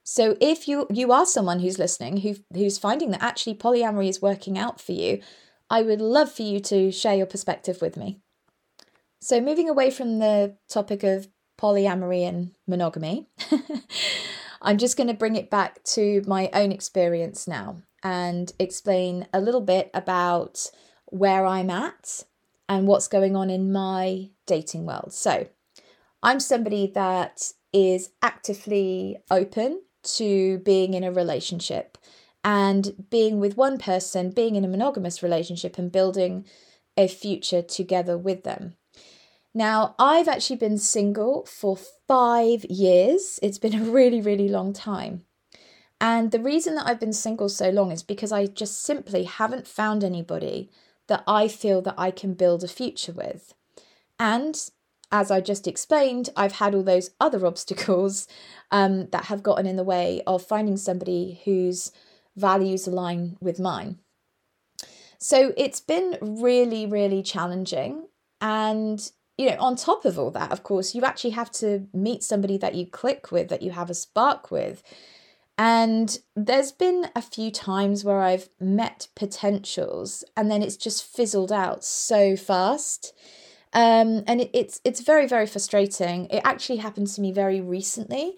So 0.03 0.37
if 0.39 0.67
you 0.67 0.85
you 0.91 1.11
are 1.11 1.25
someone 1.25 1.59
who's 1.59 1.79
listening 1.79 2.17
who 2.17 2.35
who's 2.53 2.77
finding 2.77 3.09
that 3.11 3.23
actually 3.23 3.55
polyamory 3.55 4.09
is 4.09 4.21
working 4.21 4.59
out 4.59 4.79
for 4.79 4.91
you, 4.91 5.21
I 5.69 5.81
would 5.81 6.01
love 6.01 6.31
for 6.31 6.41
you 6.41 6.59
to 6.61 6.91
share 6.91 7.15
your 7.15 7.25
perspective 7.25 7.81
with 7.81 7.95
me. 7.95 8.19
So 9.21 9.41
moving 9.41 9.69
away 9.69 9.91
from 9.91 10.19
the 10.19 10.55
topic 10.69 11.03
of 11.03 11.27
polyamory 11.59 12.27
and 12.27 12.51
monogamy, 12.67 13.27
I'm 14.61 14.77
just 14.77 14.97
going 14.97 15.07
to 15.07 15.13
bring 15.13 15.35
it 15.35 15.49
back 15.49 15.83
to 15.95 16.21
my 16.25 16.49
own 16.53 16.71
experience 16.71 17.47
now 17.47 17.77
and 18.03 18.51
explain 18.59 19.27
a 19.33 19.41
little 19.41 19.61
bit 19.61 19.91
about 19.93 20.71
where 21.07 21.45
I'm 21.45 21.69
at 21.69 22.23
and 22.67 22.88
what's 22.88 23.07
going 23.07 23.35
on 23.35 23.49
in 23.49 23.71
my 23.71 24.29
dating 24.47 24.85
world. 24.85 25.13
So, 25.13 25.47
I'm 26.21 26.39
somebody 26.39 26.91
that 26.95 27.51
is 27.71 28.11
actively 28.21 29.17
open 29.31 29.81
to 30.03 30.59
being 30.59 30.93
in 30.93 31.03
a 31.03 31.11
relationship 31.11 31.97
and 32.43 33.05
being 33.10 33.39
with 33.39 33.58
one 33.58 33.77
person, 33.77 34.31
being 34.31 34.55
in 34.55 34.65
a 34.65 34.69
monogamous 34.69 35.22
relationship, 35.22 35.77
and 35.77 35.91
building 35.91 36.46
a 36.98 37.08
future 37.08 37.62
together 37.62 38.17
with 38.17 38.43
them. 38.43 38.75
Now, 39.53 39.96
I've 39.98 40.27
actually 40.27 40.58
been 40.58 40.77
single 40.77 41.46
for 41.46 41.77
five 42.08 42.65
years. 42.65 43.39
It's 43.41 43.58
been 43.58 43.75
a 43.75 43.84
really, 43.84 44.22
really 44.22 44.48
long 44.48 44.74
time. 44.74 45.24
And 46.01 46.31
the 46.31 46.39
reason 46.39 46.75
that 46.75 46.88
I've 46.88 47.00
been 47.00 47.13
single 47.13 47.50
so 47.50 47.69
long 47.69 47.91
is 47.91 48.03
because 48.03 48.31
I 48.31 48.46
just 48.46 48.81
simply 48.81 49.24
haven't 49.25 49.67
found 49.67 50.03
anybody 50.03 50.69
that 51.08 51.24
I 51.27 51.48
feel 51.48 51.81
that 51.81 51.96
I 51.98 52.12
can 52.12 52.36
build 52.36 52.63
a 52.63 52.67
future 52.67 53.12
with. 53.12 53.53
And 54.19 54.69
as 55.12 55.31
I 55.31 55.41
just 55.41 55.67
explained, 55.67 56.29
I've 56.36 56.53
had 56.53 56.75
all 56.75 56.84
those 56.84 57.12
other 57.19 57.46
obstacles 57.51 58.27
um, 58.72 59.08
that 59.10 59.25
have 59.25 59.43
gotten 59.43 59.65
in 59.65 59.75
the 59.75 59.84
way 59.84 60.22
of 60.25 60.46
finding 60.46 60.77
somebody 60.77 61.41
whose 61.43 61.91
values 62.39 62.88
align 62.88 63.38
with 63.39 63.60
mine. 63.60 64.00
So 65.17 65.53
it's 65.58 65.81
been 65.81 66.17
really, 66.22 66.86
really 66.86 67.22
challenging. 67.22 68.08
And, 68.39 69.12
you 69.38 69.50
know, 69.50 69.58
on 69.60 69.75
top 69.75 70.05
of 70.05 70.17
all 70.17 70.31
that, 70.31 70.51
of 70.51 70.63
course, 70.63 70.96
you 70.96 71.03
actually 71.03 71.31
have 71.31 71.51
to 71.53 71.88
meet 71.93 72.24
somebody 72.24 72.58
that 72.58 72.75
you 72.75 72.86
click 72.86 73.31
with, 73.31 73.50
that 73.50 73.62
you 73.62 73.72
have 73.72 73.89
a 73.89 73.93
spark 73.93 74.50
with. 74.50 74.81
And 75.58 76.17
there's 76.38 76.72
been 76.72 77.08
a 77.17 77.22
few 77.22 77.51
times 77.51 78.05
where 78.05 78.22
I've 78.22 78.48
met 78.62 79.10
potentials 79.13 80.24
and 80.38 80.50
then 80.50 80.62
it's 80.62 80.77
just 80.77 81.03
fizzled 81.03 81.51
out 81.51 81.84
so 81.84 82.38
fast. 82.38 83.13
Um, 83.74 84.24
and 84.25 84.41
it, 84.41 84.50
it's 84.53 84.81
it's 84.84 85.01
very 85.01 85.27
very 85.27 85.46
frustrating. 85.46 86.25
It 86.27 86.41
actually 86.43 86.77
happened 86.77 87.08
to 87.08 87.22
me 87.22 87.31
very 87.31 87.62
recently, 87.62 88.36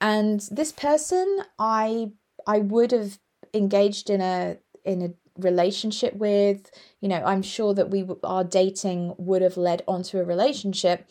and 0.00 0.40
this 0.50 0.72
person 0.72 1.40
I 1.58 2.12
I 2.46 2.60
would 2.60 2.92
have 2.92 3.18
engaged 3.54 4.10
in 4.10 4.20
a 4.20 4.58
in 4.84 5.02
a 5.02 5.10
relationship 5.42 6.14
with. 6.14 6.70
You 7.00 7.08
know, 7.08 7.22
I'm 7.24 7.42
sure 7.42 7.74
that 7.74 7.90
we 7.90 8.06
our 8.24 8.44
dating 8.44 9.14
would 9.18 9.42
have 9.42 9.56
led 9.56 9.82
onto 9.86 10.18
a 10.18 10.24
relationship, 10.24 11.08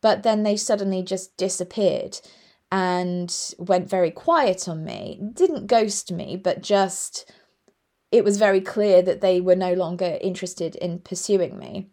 but 0.00 0.22
then 0.22 0.42
they 0.42 0.56
suddenly 0.56 1.02
just 1.02 1.36
disappeared 1.36 2.18
and 2.70 3.54
went 3.58 3.88
very 3.88 4.10
quiet 4.10 4.66
on 4.68 4.84
me. 4.84 5.20
Didn't 5.34 5.66
ghost 5.66 6.10
me, 6.10 6.36
but 6.36 6.62
just 6.62 7.30
it 8.10 8.24
was 8.24 8.36
very 8.36 8.60
clear 8.60 9.02
that 9.02 9.20
they 9.20 9.40
were 9.40 9.56
no 9.56 9.72
longer 9.72 10.18
interested 10.20 10.76
in 10.76 10.98
pursuing 11.00 11.58
me. 11.58 11.88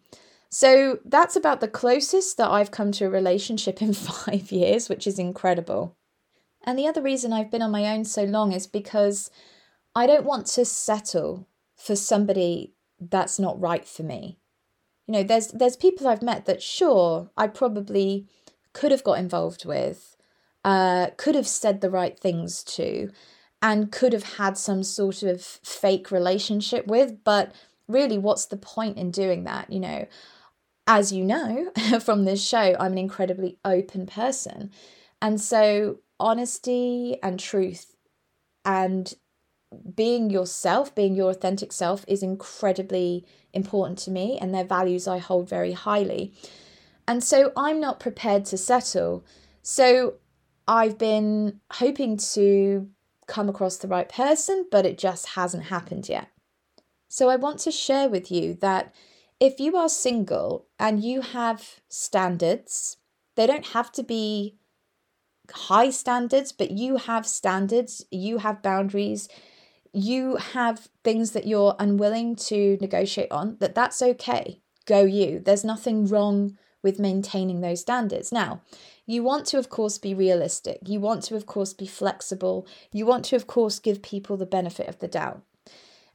So 0.50 0.98
that's 1.04 1.36
about 1.36 1.60
the 1.60 1.68
closest 1.68 2.36
that 2.36 2.50
I've 2.50 2.70
come 2.70 2.92
to 2.92 3.06
a 3.06 3.10
relationship 3.10 3.80
in 3.80 3.92
five 3.94 4.50
years, 4.50 4.88
which 4.88 5.06
is 5.06 5.18
incredible. 5.18 5.96
And 6.64 6.78
the 6.78 6.86
other 6.86 7.00
reason 7.00 7.32
I've 7.32 7.50
been 7.50 7.62
on 7.62 7.70
my 7.70 7.86
own 7.94 8.04
so 8.04 8.24
long 8.24 8.52
is 8.52 8.66
because 8.66 9.30
I 9.94 10.06
don't 10.06 10.24
want 10.24 10.46
to 10.48 10.64
settle 10.64 11.48
for 11.76 11.96
somebody 11.96 12.74
that's 13.00 13.38
not 13.38 13.60
right 13.60 13.86
for 13.86 14.02
me. 14.02 14.38
You 15.06 15.12
know, 15.12 15.22
there's 15.22 15.48
there's 15.48 15.76
people 15.76 16.06
I've 16.06 16.22
met 16.22 16.46
that 16.46 16.62
sure 16.62 17.30
I 17.36 17.48
probably 17.48 18.28
could 18.72 18.92
have 18.92 19.02
got 19.02 19.18
involved 19.18 19.64
with, 19.64 20.16
uh, 20.64 21.08
could 21.16 21.34
have 21.34 21.48
said 21.48 21.80
the 21.80 21.90
right 21.90 22.18
things 22.18 22.62
to, 22.64 23.10
and 23.60 23.90
could 23.90 24.12
have 24.12 24.34
had 24.34 24.56
some 24.56 24.82
sort 24.82 25.22
of 25.22 25.42
fake 25.42 26.10
relationship 26.10 26.86
with, 26.86 27.24
but 27.24 27.52
really 27.88 28.18
what's 28.18 28.46
the 28.46 28.56
point 28.56 28.96
in 28.96 29.10
doing 29.10 29.44
that? 29.44 29.72
You 29.72 29.80
know, 29.80 30.06
as 30.86 31.12
you 31.12 31.24
know 31.24 31.70
from 32.00 32.24
this 32.24 32.46
show, 32.46 32.76
I'm 32.78 32.92
an 32.92 32.98
incredibly 32.98 33.58
open 33.64 34.06
person. 34.06 34.70
And 35.20 35.40
so, 35.40 35.98
honesty 36.18 37.16
and 37.22 37.40
truth 37.40 37.96
and 38.64 39.14
being 39.94 40.30
yourself, 40.30 40.94
being 40.94 41.14
your 41.14 41.30
authentic 41.30 41.72
self, 41.72 42.04
is 42.08 42.22
incredibly 42.22 43.24
important 43.52 43.98
to 44.00 44.10
me, 44.10 44.38
and 44.40 44.54
their 44.54 44.64
values 44.64 45.06
I 45.06 45.18
hold 45.18 45.48
very 45.48 45.72
highly. 45.72 46.32
And 47.06 47.22
so, 47.22 47.52
I'm 47.56 47.80
not 47.80 48.00
prepared 48.00 48.44
to 48.46 48.56
settle. 48.56 49.24
So, 49.62 50.14
I've 50.66 50.98
been 50.98 51.60
hoping 51.72 52.16
to 52.34 52.88
come 53.26 53.48
across 53.48 53.76
the 53.76 53.88
right 53.88 54.08
person, 54.08 54.66
but 54.70 54.86
it 54.86 54.98
just 54.98 55.30
hasn't 55.30 55.64
happened 55.64 56.08
yet. 56.08 56.28
So, 57.08 57.28
I 57.28 57.36
want 57.36 57.58
to 57.60 57.70
share 57.70 58.08
with 58.08 58.30
you 58.30 58.54
that 58.54 58.94
if 59.38 59.58
you 59.58 59.76
are 59.76 59.88
single 59.88 60.66
and 60.78 61.02
you 61.02 61.22
have 61.22 61.80
standards, 61.88 62.98
they 63.36 63.46
don't 63.46 63.68
have 63.68 63.90
to 63.92 64.02
be 64.02 64.56
high 65.50 65.90
standards, 65.90 66.52
but 66.52 66.70
you 66.70 66.96
have 66.96 67.26
standards, 67.26 68.04
you 68.10 68.38
have 68.38 68.62
boundaries, 68.62 69.28
you 69.92 70.36
have 70.36 70.88
things 71.02 71.32
that 71.32 71.46
you're 71.46 71.76
unwilling 71.78 72.36
to 72.36 72.78
negotiate 72.80 73.32
on, 73.32 73.56
that 73.60 73.74
that's 73.74 74.02
okay. 74.02 74.60
Go 74.86 75.04
you. 75.04 75.40
There's 75.40 75.64
nothing 75.64 76.06
wrong 76.06 76.56
with 76.82 76.98
maintaining 76.98 77.60
those 77.60 77.80
standards. 77.80 78.32
Now, 78.32 78.62
you 79.06 79.22
want 79.22 79.46
to, 79.46 79.58
of 79.58 79.68
course, 79.68 79.98
be 79.98 80.14
realistic. 80.14 80.78
You 80.86 81.00
want 81.00 81.22
to, 81.24 81.36
of 81.36 81.46
course, 81.46 81.74
be 81.74 81.86
flexible. 81.86 82.66
You 82.92 83.06
want 83.06 83.24
to, 83.26 83.36
of 83.36 83.46
course, 83.46 83.78
give 83.78 84.02
people 84.02 84.36
the 84.36 84.46
benefit 84.46 84.88
of 84.88 84.98
the 85.00 85.08
doubt. 85.08 85.42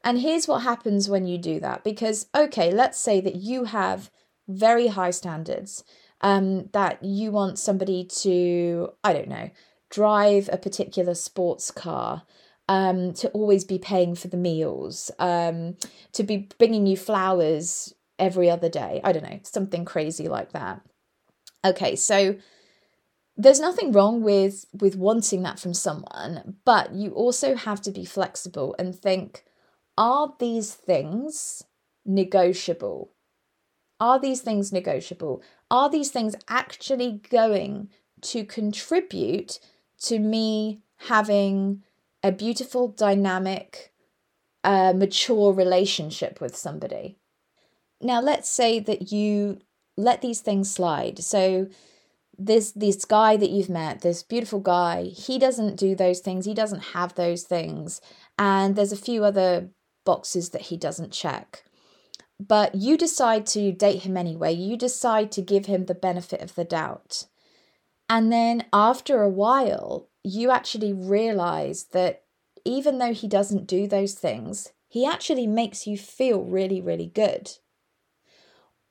And 0.04 0.20
here's 0.20 0.48
what 0.48 0.62
happens 0.62 1.10
when 1.10 1.26
you 1.26 1.38
do 1.38 1.60
that. 1.60 1.84
Because, 1.84 2.28
okay, 2.36 2.72
let's 2.72 3.00
say 3.00 3.22
that 3.22 3.36
you 3.36 3.66
have 3.66 4.10
very 4.48 4.88
high 4.88 5.12
standards, 5.12 5.84
um, 6.22 6.70
that 6.74 7.04
you 7.04 7.32
want 7.32 7.60
somebody 7.60 8.06
to, 8.06 8.90
I 9.04 9.14
don't 9.14 9.28
know, 9.28 9.50
drive 9.90 10.50
a 10.52 10.58
particular 10.58 11.16
sports 11.16 11.72
car. 11.72 12.24
Um, 12.68 13.14
to 13.14 13.30
always 13.30 13.64
be 13.64 13.78
paying 13.78 14.16
for 14.16 14.28
the 14.28 14.38
meals, 14.38 15.12
um, 15.20 15.78
to 16.14 16.24
be 16.24 16.50
bringing 16.58 16.88
you 16.88 16.98
flowers 16.98 17.94
every 18.18 18.50
other 18.50 18.70
day. 18.70 19.02
I 19.04 19.12
don't 19.12 19.22
know, 19.24 19.40
something 19.44 19.86
crazy 19.86 20.28
like 20.28 20.52
that. 20.54 20.82
Okay, 21.64 21.96
so 21.96 22.38
there's 23.38 23.60
nothing 23.60 23.92
wrong 23.92 24.24
with 24.24 24.66
with 24.74 24.96
wanting 24.96 25.44
that 25.44 25.60
from 25.60 25.74
someone, 25.74 26.56
but 26.66 26.94
you 26.94 27.12
also 27.12 27.56
have 27.56 27.82
to 27.82 27.92
be 27.92 28.06
flexible 28.06 28.76
and 28.80 28.96
think 28.96 29.44
are 29.98 30.34
these 30.40 30.74
things 30.74 31.64
negotiable? 32.06 33.12
Are 34.00 34.20
these 34.20 34.42
things 34.42 34.74
negotiable? 34.74 35.42
Are 35.72 35.90
these 35.90 36.12
things 36.12 36.36
actually 36.50 37.22
going 37.30 37.90
to 38.22 38.44
contribute 38.44 39.60
to 40.04 40.20
me 40.20 40.82
having 40.98 41.84
a 42.26 42.32
beautiful, 42.32 42.88
dynamic, 42.88 43.94
uh, 44.64 44.94
mature 44.94 45.54
relationship 45.54 46.42
with 46.42 46.56
somebody? 46.56 47.20
Now, 48.02 48.20
let's 48.20 48.50
say 48.50 48.80
that 48.80 49.12
you 49.12 49.60
let 49.96 50.22
these 50.22 50.42
things 50.42 50.72
slide. 50.72 51.20
So, 51.20 51.68
this 52.38 52.72
this 52.72 53.06
guy 53.06 53.38
that 53.38 53.52
you've 53.52 53.70
met, 53.70 54.02
this 54.02 54.24
beautiful 54.24 54.60
guy, 54.60 55.04
he 55.04 55.38
doesn't 55.40 55.78
do 55.78 55.96
those 55.96 56.20
things. 56.20 56.46
He 56.46 56.56
doesn't 56.56 56.96
have 56.96 57.14
those 57.14 57.44
things, 57.44 58.02
and 58.40 58.76
there's 58.76 58.92
a 58.92 58.98
few 58.98 59.24
other 59.24 59.70
boxes 60.04 60.50
that 60.50 60.64
he 60.64 60.78
doesn't 60.78 61.14
check. 61.14 61.64
But 62.40 62.76
you 62.76 62.98
decide 62.98 63.46
to 63.48 63.72
date 63.72 64.02
him 64.02 64.18
anyway. 64.18 64.54
You 64.54 64.76
decide 64.78 65.32
to 65.34 65.42
give 65.42 65.68
him 65.68 65.86
the 65.86 65.96
benefit 65.96 66.42
of 66.42 66.56
the 66.56 66.66
doubt. 66.66 67.28
And 68.10 68.32
then 68.32 68.66
after 68.72 69.22
a 69.22 69.30
while, 69.30 70.10
you 70.24 70.52
actually 70.52 70.94
realize 70.94 71.86
that 71.92 72.24
even 72.64 72.98
though 72.98 73.14
he 73.14 73.28
doesn't 73.28 73.68
do 73.68 73.88
those 73.88 74.14
things, 74.14 74.74
he 74.88 75.06
actually 75.06 75.48
makes 75.48 75.86
you 75.86 75.98
feel 75.98 76.42
really, 76.42 76.82
really 76.82 77.08
good. 77.08 77.52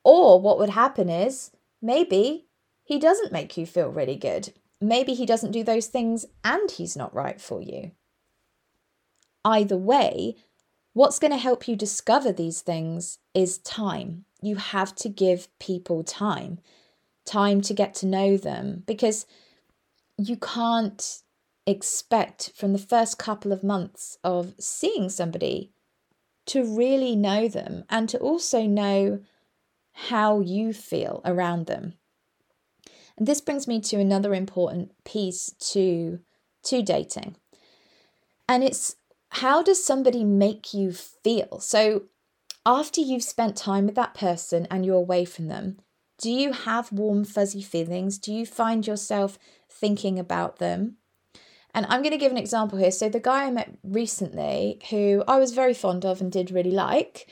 Or 0.04 0.40
what 0.40 0.58
would 0.58 0.70
happen 0.70 1.08
is 1.08 1.50
maybe 1.80 2.46
he 2.84 2.98
doesn't 2.98 3.32
make 3.32 3.56
you 3.56 3.66
feel 3.66 3.88
really 3.88 4.16
good. 4.16 4.52
Maybe 4.80 5.14
he 5.14 5.24
doesn't 5.24 5.52
do 5.52 5.64
those 5.64 5.86
things 5.86 6.26
and 6.44 6.70
he's 6.70 6.96
not 6.96 7.14
right 7.14 7.40
for 7.40 7.62
you. 7.62 7.92
Either 9.44 9.76
way, 9.76 10.36
what's 10.92 11.18
going 11.18 11.30
to 11.30 11.38
help 11.38 11.66
you 11.66 11.76
discover 11.76 12.32
these 12.32 12.60
things 12.60 13.18
is 13.32 13.58
time. 13.58 14.24
You 14.42 14.56
have 14.56 14.94
to 14.96 15.08
give 15.08 15.48
people 15.58 16.04
time, 16.04 16.58
time 17.24 17.60
to 17.62 17.74
get 17.74 17.94
to 17.94 18.06
know 18.06 18.36
them, 18.36 18.82
because 18.86 19.26
you 20.16 20.36
can't 20.36 21.22
expect 21.66 22.52
from 22.54 22.72
the 22.72 22.78
first 22.78 23.18
couple 23.18 23.52
of 23.52 23.64
months 23.64 24.18
of 24.22 24.54
seeing 24.60 25.08
somebody 25.08 25.72
to 26.46 26.62
really 26.62 27.16
know 27.16 27.48
them 27.48 27.84
and 27.88 28.08
to 28.08 28.18
also 28.18 28.66
know 28.66 29.20
how 29.92 30.40
you 30.40 30.72
feel 30.72 31.22
around 31.24 31.66
them. 31.66 31.94
And 33.16 33.26
this 33.26 33.40
brings 33.40 33.66
me 33.66 33.80
to 33.80 33.96
another 33.96 34.34
important 34.34 34.92
piece 35.04 35.54
to 35.72 36.20
to 36.64 36.82
dating. 36.82 37.36
And 38.48 38.62
it's 38.62 38.96
how 39.30 39.62
does 39.62 39.84
somebody 39.84 40.24
make 40.24 40.74
you 40.74 40.92
feel? 40.92 41.60
So 41.60 42.04
after 42.66 43.00
you've 43.00 43.22
spent 43.22 43.56
time 43.56 43.86
with 43.86 43.94
that 43.94 44.14
person 44.14 44.66
and 44.70 44.84
you're 44.84 44.96
away 44.96 45.24
from 45.24 45.48
them, 45.48 45.78
do 46.18 46.30
you 46.30 46.52
have 46.52 46.92
warm 46.92 47.24
fuzzy 47.24 47.62
feelings? 47.62 48.18
Do 48.18 48.32
you 48.32 48.46
find 48.46 48.86
yourself 48.86 49.38
thinking 49.68 50.18
about 50.18 50.58
them? 50.58 50.96
And 51.74 51.86
I'm 51.88 52.02
going 52.02 52.12
to 52.12 52.18
give 52.18 52.30
an 52.30 52.38
example 52.38 52.78
here. 52.78 52.92
So 52.92 53.08
the 53.08 53.18
guy 53.18 53.44
I 53.44 53.50
met 53.50 53.76
recently 53.82 54.80
who 54.90 55.24
I 55.26 55.38
was 55.38 55.52
very 55.52 55.74
fond 55.74 56.04
of 56.04 56.20
and 56.20 56.30
did 56.30 56.52
really 56.52 56.70
like, 56.70 57.28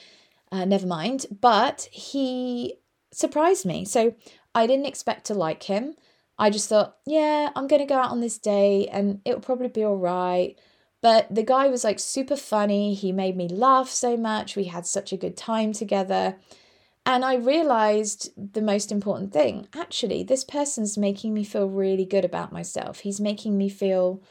uh, 0.51 0.65
never 0.65 0.87
mind, 0.87 1.27
but 1.41 1.89
he 1.93 2.75
surprised 3.13 3.65
me. 3.65 3.85
So 3.85 4.15
I 4.55 4.67
didn't 4.67 4.87
expect 4.87 5.27
to 5.27 5.35
like 5.35 5.63
him. 5.63 5.95
I 6.39 6.51
just 6.51 6.69
thought, 6.69 6.97
yeah, 7.07 7.51
I'm 7.55 7.69
going 7.69 7.81
to 7.81 7.87
go 7.87 7.99
out 7.99 8.11
on 8.11 8.21
this 8.21 8.39
day 8.39 8.89
and 8.89 9.21
it'll 9.25 9.41
probably 9.41 9.69
be 9.69 9.85
all 9.85 9.97
right. 9.97 10.59
But 11.03 11.33
the 11.33 11.45
guy 11.45 11.69
was 11.69 11.85
like 11.85 12.01
super 12.01 12.37
funny. 12.37 12.95
He 12.95 13.13
made 13.13 13.37
me 13.37 13.49
laugh 13.49 13.89
so 13.89 14.17
much. 14.17 14.57
We 14.57 14.65
had 14.65 14.87
such 14.87 15.13
a 15.13 15.17
good 15.17 15.37
time 15.37 15.73
together. 15.73 16.37
And 17.05 17.25
I 17.25 17.35
realized 17.35 18.31
the 18.55 18.63
most 18.63 18.93
important 18.93 19.33
thing 19.33 19.67
actually, 19.75 20.23
this 20.23 20.45
person's 20.45 20.97
making 20.97 21.35
me 21.35 21.45
feel 21.45 21.69
really 21.69 22.05
good 22.05 22.25
about 22.25 22.53
myself. 22.53 23.01
He's 23.01 23.21
making 23.21 23.59
me 23.59 23.69
feel 23.69 24.23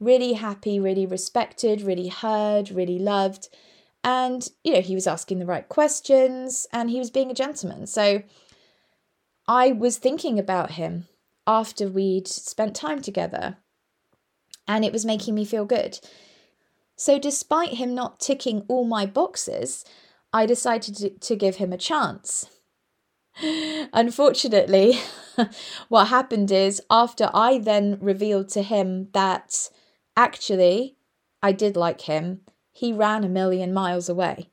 really 0.00 0.34
happy, 0.34 0.80
really 0.80 1.06
respected, 1.06 1.82
really 1.82 2.08
heard, 2.08 2.70
really 2.70 2.98
loved. 2.98 3.48
And, 4.02 4.48
you 4.64 4.72
know, 4.72 4.80
he 4.80 4.94
was 4.94 5.06
asking 5.06 5.38
the 5.38 5.46
right 5.46 5.68
questions 5.68 6.66
and 6.72 6.90
he 6.90 6.98
was 6.98 7.10
being 7.10 7.30
a 7.30 7.34
gentleman. 7.34 7.86
So 7.86 8.22
I 9.48 9.72
was 9.72 9.96
thinking 9.96 10.38
about 10.38 10.72
him 10.72 11.08
after 11.46 11.88
we'd 11.88 12.28
spent 12.28 12.76
time 12.76 13.00
together, 13.00 13.56
and 14.68 14.84
it 14.84 14.92
was 14.92 15.06
making 15.06 15.34
me 15.34 15.46
feel 15.46 15.64
good. 15.64 15.98
So, 16.94 17.18
despite 17.18 17.74
him 17.74 17.94
not 17.94 18.20
ticking 18.20 18.66
all 18.68 18.84
my 18.84 19.06
boxes, 19.06 19.86
I 20.32 20.46
decided 20.46 21.20
to, 21.20 21.36
give 21.36 21.56
him 21.56 21.72
a 21.72 21.78
chance. 21.78 22.46
Unfortunately, 23.42 24.98
what 25.88 26.08
happened 26.08 26.50
is 26.50 26.82
after 26.90 27.30
I 27.32 27.58
then 27.58 27.98
revealed 28.00 28.48
to 28.50 28.62
him 28.62 29.08
that 29.12 29.70
actually 30.16 30.96
I 31.42 31.52
did 31.52 31.76
like 31.76 32.02
him, 32.02 32.40
he 32.72 32.92
ran 32.92 33.24
a 33.24 33.28
million 33.28 33.72
miles 33.72 34.08
away. 34.08 34.50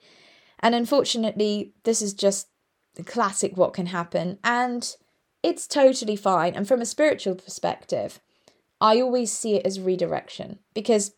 And 0.59 0.73
unfortunately, 0.73 1.73
this 1.83 2.01
is 2.01 2.13
just 2.13 2.47
the 2.95 3.03
classic 3.03 3.57
what 3.57 3.73
can 3.73 3.87
happen. 3.87 4.39
And 4.43 4.95
it's 5.43 5.67
totally 5.67 6.15
fine. 6.15 6.55
And 6.55 6.67
from 6.67 6.81
a 6.81 6.85
spiritual 6.85 7.35
perspective, 7.35 8.19
I 8.79 9.01
always 9.01 9.31
see 9.31 9.55
it 9.55 9.65
as 9.65 9.79
redirection 9.79 10.59
because 10.73 11.13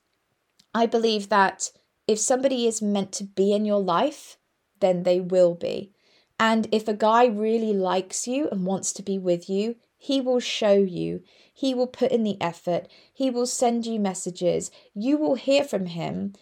I 0.73 0.85
believe 0.85 1.29
that 1.29 1.71
if 2.07 2.19
somebody 2.19 2.67
is 2.67 2.81
meant 2.81 3.11
to 3.13 3.23
be 3.23 3.53
in 3.53 3.65
your 3.65 3.81
life, 3.81 4.37
then 4.79 5.03
they 5.03 5.19
will 5.19 5.55
be. 5.55 5.91
And 6.39 6.67
if 6.71 6.87
a 6.87 6.93
guy 6.93 7.25
really 7.25 7.73
likes 7.73 8.27
you 8.27 8.47
and 8.49 8.65
wants 8.65 8.93
to 8.93 9.03
be 9.03 9.17
with 9.17 9.49
you, 9.49 9.75
he 9.97 10.21
will 10.21 10.39
show 10.39 10.73
you. 10.73 11.23
He 11.51 11.73
will 11.73 11.87
put 11.87 12.11
in 12.11 12.23
the 12.23 12.39
effort. 12.39 12.87
He 13.11 13.29
will 13.29 13.47
send 13.47 13.85
you 13.85 13.99
messages. 13.99 14.69
You 14.93 15.17
will 15.17 15.35
hear 15.35 15.63
from 15.63 15.87
him 15.87 16.33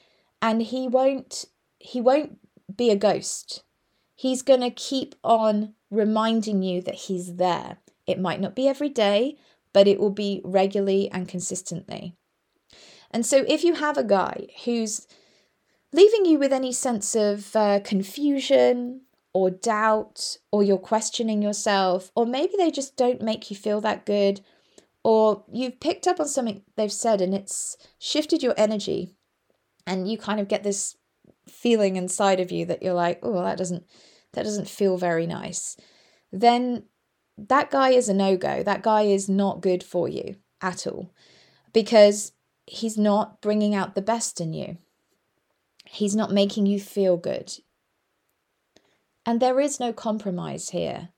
and 0.41 0.61
he 0.61 0.87
won't 0.87 1.45
he 1.79 2.01
won't 2.01 2.39
be 2.75 2.89
a 2.89 2.95
ghost. 2.95 3.63
He's 4.15 4.41
going 4.41 4.61
to 4.61 4.71
keep 4.71 5.15
on 5.23 5.73
reminding 5.91 6.63
you 6.63 6.81
that 6.81 6.95
he's 6.95 7.35
there. 7.35 7.77
It 8.07 8.19
might 8.19 8.41
not 8.41 8.55
be 8.55 8.67
every 8.67 8.89
day, 8.89 9.37
but 9.73 9.87
it 9.87 9.99
will 9.99 10.09
be 10.09 10.41
regularly 10.43 11.09
and 11.11 11.27
consistently. 11.27 12.15
And 13.11 13.25
so 13.25 13.45
if 13.47 13.63
you 13.63 13.75
have 13.75 13.97
a 13.97 14.03
guy 14.03 14.47
who's 14.63 15.07
leaving 15.95 16.25
you 16.25 16.37
with 16.37 16.51
any 16.51 16.73
sense 16.73 17.15
of 17.15 17.55
uh, 17.55 17.79
confusion 17.79 19.01
or 19.33 19.49
doubt, 19.49 20.37
or 20.51 20.63
you're 20.63 20.77
questioning 20.77 21.41
yourself, 21.41 22.11
or 22.15 22.25
maybe 22.25 22.53
they 22.57 22.71
just 22.71 22.95
don't 22.97 23.21
make 23.21 23.49
you 23.49 23.55
feel 23.55 23.81
that 23.81 24.05
good, 24.05 24.41
or 25.03 25.43
you've 25.51 25.79
picked 25.79 26.07
up 26.07 26.19
on 26.19 26.27
something 26.27 26.61
they've 26.75 26.91
said 26.91 27.21
and 27.21 27.33
it's 27.33 27.77
shifted 27.99 28.43
your 28.43 28.53
energy, 28.57 29.15
and 29.87 30.09
you 30.09 30.17
kind 30.17 30.39
of 30.39 30.47
get 30.47 30.63
this 30.63 30.97
feeling 31.49 31.95
inside 31.95 32.39
of 32.39 32.51
you 32.51 32.65
that 32.65 32.81
you're 32.83 32.93
like, 32.93 33.19
oh, 33.23 33.43
that 33.43 33.57
doesn't 33.57 33.85
that 34.33 34.43
doesn't 34.43 34.67
feel 34.67 34.97
very 34.97 35.25
nice, 35.25 35.77
then 36.31 36.83
that 37.37 37.71
guy 37.71 37.89
is 37.89 38.09
a 38.09 38.13
no 38.13 38.35
go. 38.37 38.63
That 38.63 38.83
guy 38.83 39.03
is 39.03 39.29
not 39.29 39.61
good 39.61 39.83
for 39.83 40.07
you 40.09 40.35
at 40.61 40.87
all 40.87 41.13
because 41.73 42.33
he's 42.65 42.97
not 42.97 43.41
bringing 43.41 43.75
out 43.75 43.95
the 43.95 44.01
best 44.01 44.41
in 44.41 44.53
you. 44.53 44.77
He's 45.85 46.15
not 46.15 46.31
making 46.31 46.65
you 46.65 46.79
feel 46.79 47.17
good. 47.17 47.53
And 49.25 49.39
there 49.39 49.59
is 49.59 49.79
no 49.79 49.91
compromise 49.91 50.69
here. 50.69 51.09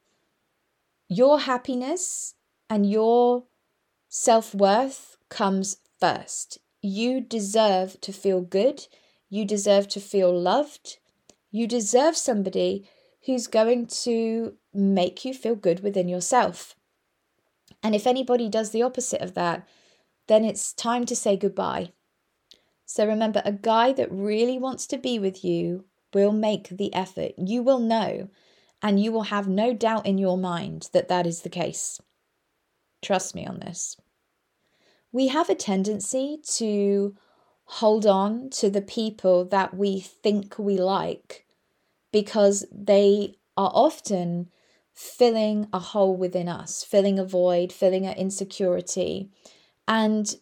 Your 1.10 1.40
happiness 1.40 2.36
and 2.70 2.90
your 2.90 3.46
self 4.10 4.54
worth 4.54 5.18
comes 5.30 5.78
first. 6.00 6.60
You 6.82 7.22
deserve 7.22 8.00
to 8.02 8.14
feel 8.14 8.42
good. 8.42 8.88
You 9.30 9.46
deserve 9.46 9.88
to 9.90 10.00
feel 10.00 10.38
loved. 10.38 10.98
You 11.52 11.68
deserve 11.68 12.16
somebody 12.16 12.90
who's 13.26 13.48
going 13.48 13.88
to 13.88 14.54
make 14.74 15.26
you 15.26 15.34
feel 15.34 15.56
good 15.56 15.82
within 15.82 16.08
yourself. 16.08 16.76
And 17.84 17.94
if 17.94 18.08
anybody 18.08 18.48
does 18.50 18.72
the 18.72 18.84
opposite 18.84 19.22
of 19.22 19.34
that, 19.34 19.68
then 20.28 20.44
it's 20.44 20.74
time 20.74 21.06
to 21.06 21.16
say 21.16 21.36
goodbye. 21.36 21.92
So 22.88 23.06
remember, 23.06 23.42
a 23.44 23.52
guy 23.52 23.92
that 23.94 24.12
really 24.12 24.58
wants 24.58 24.88
to 24.88 24.98
be 24.98 25.20
with 25.20 25.44
you 25.44 25.84
will 26.14 26.32
make 26.32 26.70
the 26.70 26.94
effort. 26.94 27.34
You 27.38 27.62
will 27.62 27.80
know, 27.80 28.30
and 28.82 29.00
you 29.00 29.12
will 29.12 29.24
have 29.24 29.48
no 29.48 29.74
doubt 29.74 30.06
in 30.06 30.18
your 30.18 30.38
mind 30.38 30.90
that 30.94 31.10
that 31.10 31.28
is 31.28 31.42
the 31.42 31.50
case. 31.50 32.00
Trust 33.02 33.36
me 33.36 33.46
on 33.46 33.60
this. 33.60 33.98
We 35.12 35.28
have 35.28 35.50
a 35.50 35.56
tendency 35.56 36.40
to 36.56 37.14
hold 37.66 38.06
on 38.06 38.50
to 38.52 38.70
the 38.70 38.82
people 38.82 39.44
that 39.46 39.76
we 39.76 40.00
think 40.00 40.58
we 40.58 40.78
like 40.78 41.46
because 42.14 42.66
they 42.72 43.36
are 43.58 43.72
often 43.74 44.50
filling 44.94 45.68
a 45.74 45.80
hole 45.80 46.16
within 46.16 46.48
us, 46.48 46.86
filling 46.86 47.20
a 47.20 47.26
void, 47.26 47.74
filling 47.74 48.06
an 48.06 48.16
insecurity. 48.16 49.30
And 49.90 50.34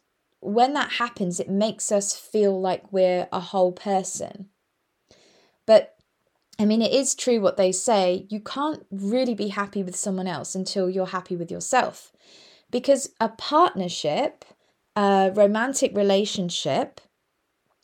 when 0.46 0.74
that 0.74 0.94
happens, 0.94 1.40
it 1.40 1.50
makes 1.50 1.92
us 1.92 2.16
feel 2.16 2.60
like 2.60 2.92
we're 2.92 3.28
a 3.32 3.40
whole 3.40 3.72
person. 3.72 4.50
But 5.66 5.96
I 6.60 6.66
mean, 6.66 6.82
it 6.82 6.94
is 6.94 7.16
true 7.16 7.42
what 7.42 7.58
they 7.58 7.72
say. 7.72 8.28
You 8.30 8.40
can't 8.40 8.86
really 8.90 9.34
be 9.34 9.50
happy 9.50 9.84
with 9.84 9.96
someone 9.96 10.28
else 10.28 10.56
until 10.56 10.90
you're 10.90 11.08
happy 11.08 11.36
with 11.36 11.52
yourself. 11.52 12.14
Because 12.72 13.10
a 13.20 13.30
partnership, 13.30 14.46
a 14.96 15.32
romantic 15.34 15.96
relationship, 15.96 17.02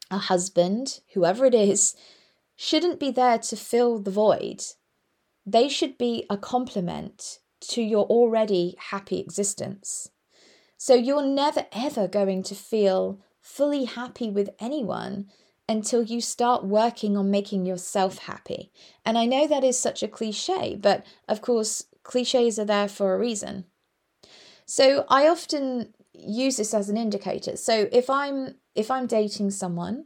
a 0.09 0.17
husband, 0.17 1.01
whoever 1.13 1.45
it 1.45 1.53
is, 1.53 1.95
shouldn't 2.55 2.99
be 2.99 3.11
there 3.11 3.39
to 3.39 3.55
fill 3.55 3.99
the 3.99 4.11
void. 4.11 4.63
They 5.45 5.67
should 5.67 5.97
be 5.97 6.25
a 6.29 6.37
complement 6.37 7.39
to 7.61 7.81
your 7.81 8.05
already 8.05 8.75
happy 8.77 9.19
existence. 9.19 10.09
So 10.83 10.95
you're 10.95 11.21
never 11.21 11.67
ever 11.71 12.07
going 12.07 12.41
to 12.41 12.55
feel 12.55 13.19
fully 13.39 13.85
happy 13.85 14.31
with 14.31 14.49
anyone 14.59 15.27
until 15.69 16.01
you 16.01 16.21
start 16.21 16.65
working 16.65 17.15
on 17.15 17.29
making 17.29 17.67
yourself 17.67 18.17
happy. 18.17 18.71
And 19.05 19.15
I 19.15 19.27
know 19.27 19.45
that 19.45 19.63
is 19.63 19.77
such 19.77 20.01
a 20.01 20.07
cliche, 20.07 20.75
but 20.75 21.05
of 21.27 21.39
course, 21.39 21.85
cliches 22.01 22.57
are 22.57 22.65
there 22.65 22.87
for 22.87 23.13
a 23.13 23.19
reason. 23.19 23.65
So 24.65 25.05
I 25.07 25.27
often 25.27 25.93
use 26.13 26.57
this 26.57 26.73
as 26.73 26.89
an 26.89 26.97
indicator. 26.97 27.57
So 27.57 27.87
if 27.91 28.09
I'm 28.09 28.55
if 28.73 28.89
I'm 28.89 29.05
dating 29.05 29.51
someone 29.51 30.05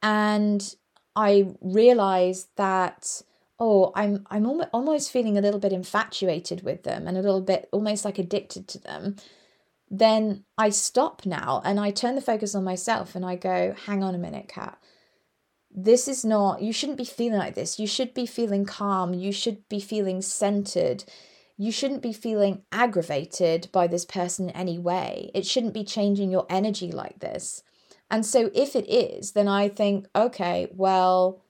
and 0.00 0.76
I 1.16 1.56
realize 1.60 2.46
that 2.54 3.20
oh 3.58 3.90
I'm 3.96 4.24
I'm 4.30 4.46
almost 4.72 5.10
feeling 5.10 5.36
a 5.36 5.40
little 5.40 5.58
bit 5.58 5.72
infatuated 5.72 6.62
with 6.62 6.84
them 6.84 7.08
and 7.08 7.18
a 7.18 7.20
little 7.20 7.40
bit 7.40 7.68
almost 7.72 8.04
like 8.04 8.20
addicted 8.20 8.68
to 8.68 8.78
them 8.78 9.16
then 9.98 10.44
I 10.56 10.70
stop 10.70 11.26
now 11.26 11.62
and 11.64 11.78
I 11.78 11.90
turn 11.90 12.14
the 12.14 12.20
focus 12.20 12.54
on 12.54 12.64
myself 12.64 13.14
and 13.14 13.24
I 13.24 13.36
go, 13.36 13.74
hang 13.86 14.02
on 14.02 14.14
a 14.14 14.18
minute, 14.18 14.48
Kat. 14.48 14.78
This 15.70 16.06
is 16.08 16.24
not, 16.24 16.62
you 16.62 16.72
shouldn't 16.72 16.98
be 16.98 17.04
feeling 17.04 17.38
like 17.38 17.54
this. 17.54 17.78
You 17.78 17.86
should 17.86 18.14
be 18.14 18.26
feeling 18.26 18.64
calm. 18.64 19.12
You 19.12 19.32
should 19.32 19.68
be 19.68 19.80
feeling 19.80 20.22
centered. 20.22 21.04
You 21.56 21.72
shouldn't 21.72 22.02
be 22.02 22.12
feeling 22.12 22.62
aggravated 22.72 23.68
by 23.72 23.86
this 23.86 24.04
person 24.04 24.48
in 24.48 24.56
any 24.56 24.78
way. 24.78 25.30
It 25.34 25.46
shouldn't 25.46 25.74
be 25.74 25.84
changing 25.84 26.30
your 26.30 26.46
energy 26.48 26.90
like 26.90 27.20
this. 27.20 27.62
And 28.10 28.24
so 28.24 28.50
if 28.54 28.76
it 28.76 28.88
is, 28.88 29.32
then 29.32 29.48
I 29.48 29.68
think, 29.68 30.06
okay, 30.14 30.68
well, 30.72 31.42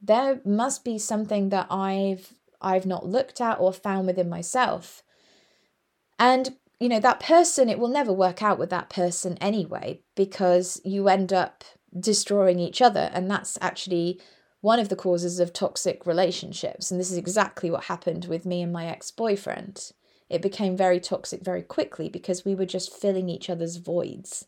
there 0.00 0.40
must 0.44 0.84
be 0.84 0.98
something 0.98 1.48
that 1.50 1.66
I've 1.70 2.34
I've 2.60 2.86
not 2.86 3.06
looked 3.06 3.40
at 3.40 3.58
or 3.58 3.72
found 3.72 4.06
within 4.06 4.28
myself. 4.28 5.02
And 6.18 6.56
you 6.82 6.88
know, 6.88 7.00
that 7.00 7.20
person, 7.20 7.68
it 7.68 7.78
will 7.78 7.88
never 7.88 8.12
work 8.12 8.42
out 8.42 8.58
with 8.58 8.70
that 8.70 8.90
person 8.90 9.38
anyway, 9.40 10.00
because 10.16 10.80
you 10.84 11.08
end 11.08 11.32
up 11.32 11.62
destroying 11.98 12.58
each 12.58 12.82
other. 12.82 13.08
And 13.12 13.30
that's 13.30 13.56
actually 13.60 14.20
one 14.62 14.80
of 14.80 14.88
the 14.88 14.96
causes 14.96 15.38
of 15.38 15.52
toxic 15.52 16.06
relationships. 16.06 16.90
And 16.90 16.98
this 16.98 17.10
is 17.10 17.16
exactly 17.16 17.70
what 17.70 17.84
happened 17.84 18.24
with 18.24 18.44
me 18.44 18.62
and 18.62 18.72
my 18.72 18.86
ex 18.86 19.12
boyfriend. 19.12 19.92
It 20.28 20.42
became 20.42 20.76
very 20.76 20.98
toxic 20.98 21.42
very 21.44 21.62
quickly 21.62 22.08
because 22.08 22.44
we 22.44 22.54
were 22.54 22.66
just 22.66 22.92
filling 22.92 23.28
each 23.28 23.48
other's 23.48 23.76
voids. 23.76 24.46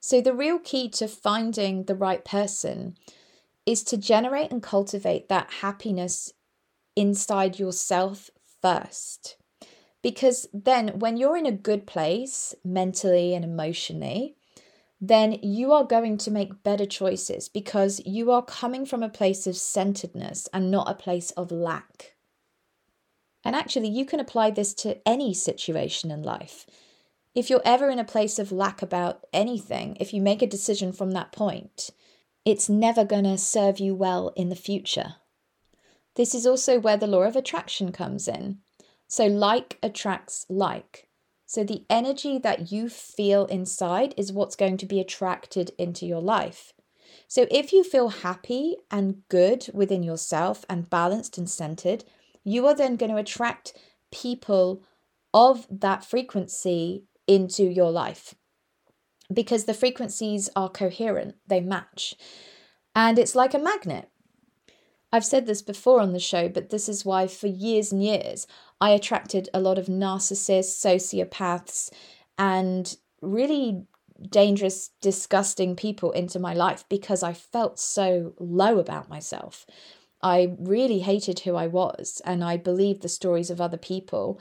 So, 0.00 0.20
the 0.20 0.34
real 0.34 0.58
key 0.58 0.88
to 0.90 1.08
finding 1.08 1.84
the 1.84 1.94
right 1.94 2.24
person 2.24 2.96
is 3.64 3.82
to 3.84 3.96
generate 3.96 4.50
and 4.52 4.62
cultivate 4.62 5.28
that 5.28 5.50
happiness 5.60 6.32
inside 6.94 7.58
yourself 7.58 8.30
first. 8.60 9.36
Because 10.06 10.46
then, 10.54 11.00
when 11.00 11.16
you're 11.16 11.36
in 11.36 11.46
a 11.46 11.50
good 11.50 11.84
place 11.84 12.54
mentally 12.64 13.34
and 13.34 13.44
emotionally, 13.44 14.36
then 15.00 15.32
you 15.42 15.72
are 15.72 15.82
going 15.82 16.16
to 16.18 16.30
make 16.30 16.62
better 16.62 16.86
choices 16.86 17.48
because 17.48 18.00
you 18.06 18.30
are 18.30 18.44
coming 18.44 18.86
from 18.86 19.02
a 19.02 19.08
place 19.08 19.48
of 19.48 19.56
centeredness 19.56 20.48
and 20.52 20.70
not 20.70 20.88
a 20.88 20.94
place 20.94 21.32
of 21.32 21.50
lack. 21.50 22.14
And 23.44 23.56
actually, 23.56 23.88
you 23.88 24.06
can 24.06 24.20
apply 24.20 24.52
this 24.52 24.74
to 24.74 24.96
any 25.04 25.34
situation 25.34 26.12
in 26.12 26.22
life. 26.22 26.66
If 27.34 27.50
you're 27.50 27.60
ever 27.64 27.90
in 27.90 27.98
a 27.98 28.04
place 28.04 28.38
of 28.38 28.52
lack 28.52 28.82
about 28.82 29.26
anything, 29.32 29.96
if 29.98 30.14
you 30.14 30.22
make 30.22 30.40
a 30.40 30.46
decision 30.46 30.92
from 30.92 31.10
that 31.10 31.32
point, 31.32 31.90
it's 32.44 32.68
never 32.68 33.04
going 33.04 33.24
to 33.24 33.36
serve 33.36 33.80
you 33.80 33.92
well 33.92 34.32
in 34.36 34.50
the 34.50 34.54
future. 34.54 35.16
This 36.14 36.32
is 36.32 36.46
also 36.46 36.78
where 36.78 36.96
the 36.96 37.08
law 37.08 37.22
of 37.22 37.34
attraction 37.34 37.90
comes 37.90 38.28
in. 38.28 38.58
So, 39.08 39.26
like 39.26 39.78
attracts 39.82 40.46
like. 40.48 41.08
So, 41.46 41.62
the 41.62 41.84
energy 41.88 42.38
that 42.38 42.72
you 42.72 42.88
feel 42.88 43.46
inside 43.46 44.14
is 44.16 44.32
what's 44.32 44.56
going 44.56 44.76
to 44.78 44.86
be 44.86 45.00
attracted 45.00 45.70
into 45.78 46.06
your 46.06 46.20
life. 46.20 46.72
So, 47.28 47.46
if 47.50 47.72
you 47.72 47.84
feel 47.84 48.08
happy 48.08 48.76
and 48.90 49.22
good 49.28 49.68
within 49.72 50.02
yourself 50.02 50.64
and 50.68 50.90
balanced 50.90 51.38
and 51.38 51.48
centered, 51.48 52.04
you 52.44 52.66
are 52.66 52.74
then 52.74 52.96
going 52.96 53.10
to 53.10 53.18
attract 53.18 53.74
people 54.12 54.84
of 55.32 55.66
that 55.70 56.04
frequency 56.04 57.04
into 57.26 57.64
your 57.64 57.90
life 57.90 58.34
because 59.32 59.64
the 59.64 59.74
frequencies 59.74 60.48
are 60.54 60.68
coherent, 60.68 61.34
they 61.46 61.60
match. 61.60 62.14
And 62.94 63.18
it's 63.18 63.34
like 63.34 63.54
a 63.54 63.58
magnet. 63.58 64.08
I've 65.12 65.24
said 65.24 65.46
this 65.46 65.62
before 65.62 66.00
on 66.00 66.12
the 66.12 66.20
show, 66.20 66.48
but 66.48 66.70
this 66.70 66.88
is 66.88 67.04
why 67.04 67.26
for 67.26 67.46
years 67.46 67.92
and 67.92 68.02
years 68.02 68.46
I 68.80 68.90
attracted 68.90 69.48
a 69.54 69.60
lot 69.60 69.78
of 69.78 69.86
narcissists, 69.86 70.76
sociopaths, 70.84 71.90
and 72.38 72.96
really 73.22 73.86
dangerous, 74.30 74.90
disgusting 75.00 75.76
people 75.76 76.12
into 76.12 76.38
my 76.38 76.54
life 76.54 76.84
because 76.88 77.22
I 77.22 77.32
felt 77.32 77.78
so 77.78 78.34
low 78.38 78.78
about 78.78 79.08
myself. 79.08 79.66
I 80.22 80.56
really 80.58 81.00
hated 81.00 81.40
who 81.40 81.54
I 81.54 81.66
was 81.66 82.20
and 82.24 82.42
I 82.42 82.56
believed 82.56 83.02
the 83.02 83.08
stories 83.08 83.50
of 83.50 83.60
other 83.60 83.76
people 83.76 84.40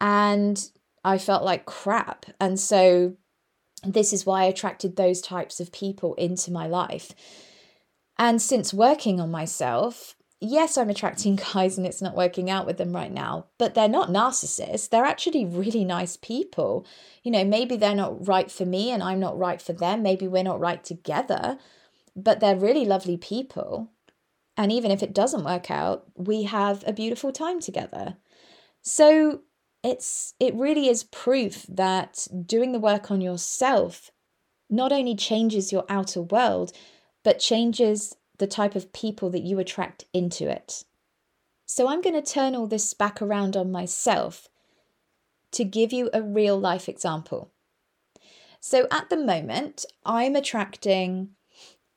and 0.00 0.70
I 1.04 1.18
felt 1.18 1.44
like 1.44 1.66
crap. 1.66 2.26
And 2.40 2.58
so 2.58 3.16
this 3.84 4.12
is 4.12 4.26
why 4.26 4.42
I 4.42 4.46
attracted 4.46 4.96
those 4.96 5.20
types 5.20 5.60
of 5.60 5.72
people 5.72 6.14
into 6.14 6.52
my 6.52 6.66
life. 6.66 7.12
And 8.16 8.42
since 8.42 8.74
working 8.74 9.20
on 9.20 9.30
myself, 9.30 10.16
yes, 10.40 10.76
I'm 10.76 10.90
attracting 10.90 11.36
guys 11.54 11.78
and 11.78 11.86
it's 11.86 12.02
not 12.02 12.16
working 12.16 12.50
out 12.50 12.66
with 12.66 12.78
them 12.78 12.94
right 12.94 13.12
now, 13.12 13.46
but 13.58 13.74
they're 13.74 13.88
not 13.88 14.10
narcissists. 14.10 14.88
They're 14.88 15.04
actually 15.04 15.44
really 15.44 15.84
nice 15.84 16.16
people. 16.16 16.86
You 17.22 17.30
know, 17.30 17.44
maybe 17.44 17.76
they're 17.76 17.94
not 17.94 18.26
right 18.26 18.50
for 18.50 18.64
me 18.64 18.90
and 18.90 19.02
I'm 19.02 19.20
not 19.20 19.38
right 19.38 19.60
for 19.60 19.72
them. 19.72 20.02
Maybe 20.02 20.26
we're 20.28 20.42
not 20.42 20.60
right 20.60 20.82
together, 20.82 21.58
but 22.14 22.40
they're 22.40 22.56
really 22.56 22.84
lovely 22.84 23.16
people. 23.16 23.90
And 24.56 24.72
even 24.72 24.90
if 24.90 25.02
it 25.02 25.14
doesn't 25.14 25.44
work 25.44 25.70
out, 25.70 26.06
we 26.16 26.44
have 26.44 26.82
a 26.86 26.92
beautiful 26.92 27.30
time 27.30 27.60
together. 27.60 28.16
So 28.82 29.42
it's 29.84 30.34
it 30.40 30.54
really 30.54 30.88
is 30.88 31.04
proof 31.04 31.64
that 31.68 32.26
doing 32.44 32.72
the 32.72 32.80
work 32.80 33.10
on 33.10 33.20
yourself 33.20 34.10
not 34.68 34.92
only 34.92 35.14
changes 35.14 35.72
your 35.72 35.84
outer 35.88 36.20
world, 36.20 36.72
but 37.22 37.38
changes 37.38 38.16
the 38.38 38.46
type 38.46 38.74
of 38.74 38.92
people 38.92 39.30
that 39.30 39.42
you 39.42 39.58
attract 39.58 40.04
into 40.12 40.48
it. 40.48 40.84
So 41.66 41.88
I'm 41.88 42.00
going 42.00 42.20
to 42.20 42.32
turn 42.32 42.54
all 42.54 42.66
this 42.66 42.94
back 42.94 43.20
around 43.20 43.56
on 43.56 43.70
myself 43.70 44.48
to 45.52 45.64
give 45.64 45.92
you 45.92 46.08
a 46.12 46.22
real 46.22 46.58
life 46.58 46.88
example. 46.88 47.52
So 48.60 48.86
at 48.90 49.10
the 49.10 49.16
moment, 49.16 49.84
I'm 50.04 50.34
attracting 50.34 51.30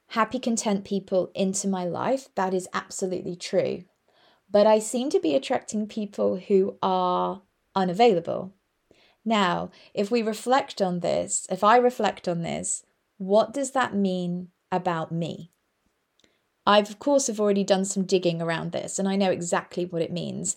happy, 0.09 0.39
content 0.39 0.83
people 0.83 1.31
into 1.33 1.67
my 1.67 1.85
life. 1.85 2.29
That 2.35 2.53
is 2.53 2.67
absolutely 2.73 3.35
true. 3.35 3.85
But 4.49 4.67
I 4.67 4.79
seem 4.79 5.09
to 5.11 5.19
be 5.21 5.35
attracting 5.35 5.87
people 5.87 6.37
who 6.37 6.77
are 6.81 7.43
unavailable. 7.75 8.53
Now, 9.23 9.71
if 9.93 10.11
we 10.11 10.21
reflect 10.21 10.81
on 10.81 10.99
this, 10.99 11.47
if 11.49 11.63
I 11.63 11.77
reflect 11.77 12.27
on 12.27 12.41
this, 12.41 12.83
what 13.17 13.53
does 13.53 13.71
that 13.71 13.95
mean 13.95 14.49
about 14.71 15.11
me? 15.11 15.51
I've, 16.65 16.89
of 16.89 16.99
course, 16.99 17.27
have 17.27 17.39
already 17.39 17.63
done 17.63 17.85
some 17.85 18.05
digging 18.05 18.41
around 18.41 18.71
this 18.71 18.99
and 18.99 19.07
I 19.07 19.15
know 19.15 19.31
exactly 19.31 19.85
what 19.85 20.01
it 20.01 20.11
means. 20.11 20.55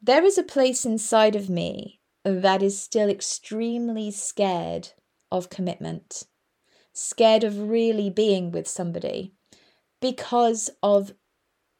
There 0.00 0.24
is 0.24 0.38
a 0.38 0.42
place 0.42 0.84
inside 0.84 1.36
of 1.36 1.50
me 1.50 2.00
that 2.24 2.62
is 2.62 2.80
still 2.80 3.08
extremely 3.08 4.10
scared 4.10 4.90
of 5.30 5.50
commitment. 5.50 6.24
scared 6.92 7.44
of 7.44 7.70
really 7.70 8.10
being 8.10 8.50
with 8.50 8.68
somebody 8.68 9.32
because 10.00 10.70
of 10.82 11.12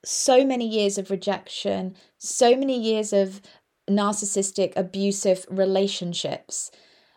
so 0.05 0.45
many 0.45 0.67
years 0.67 0.99
of 0.99 1.11
rejection, 1.11 1.95
so 2.19 2.57
many 2.57 2.81
years 2.81 3.13
of 3.13 3.41
narcissistic, 3.89 4.73
abusive 4.77 5.45
relationships 5.51 6.71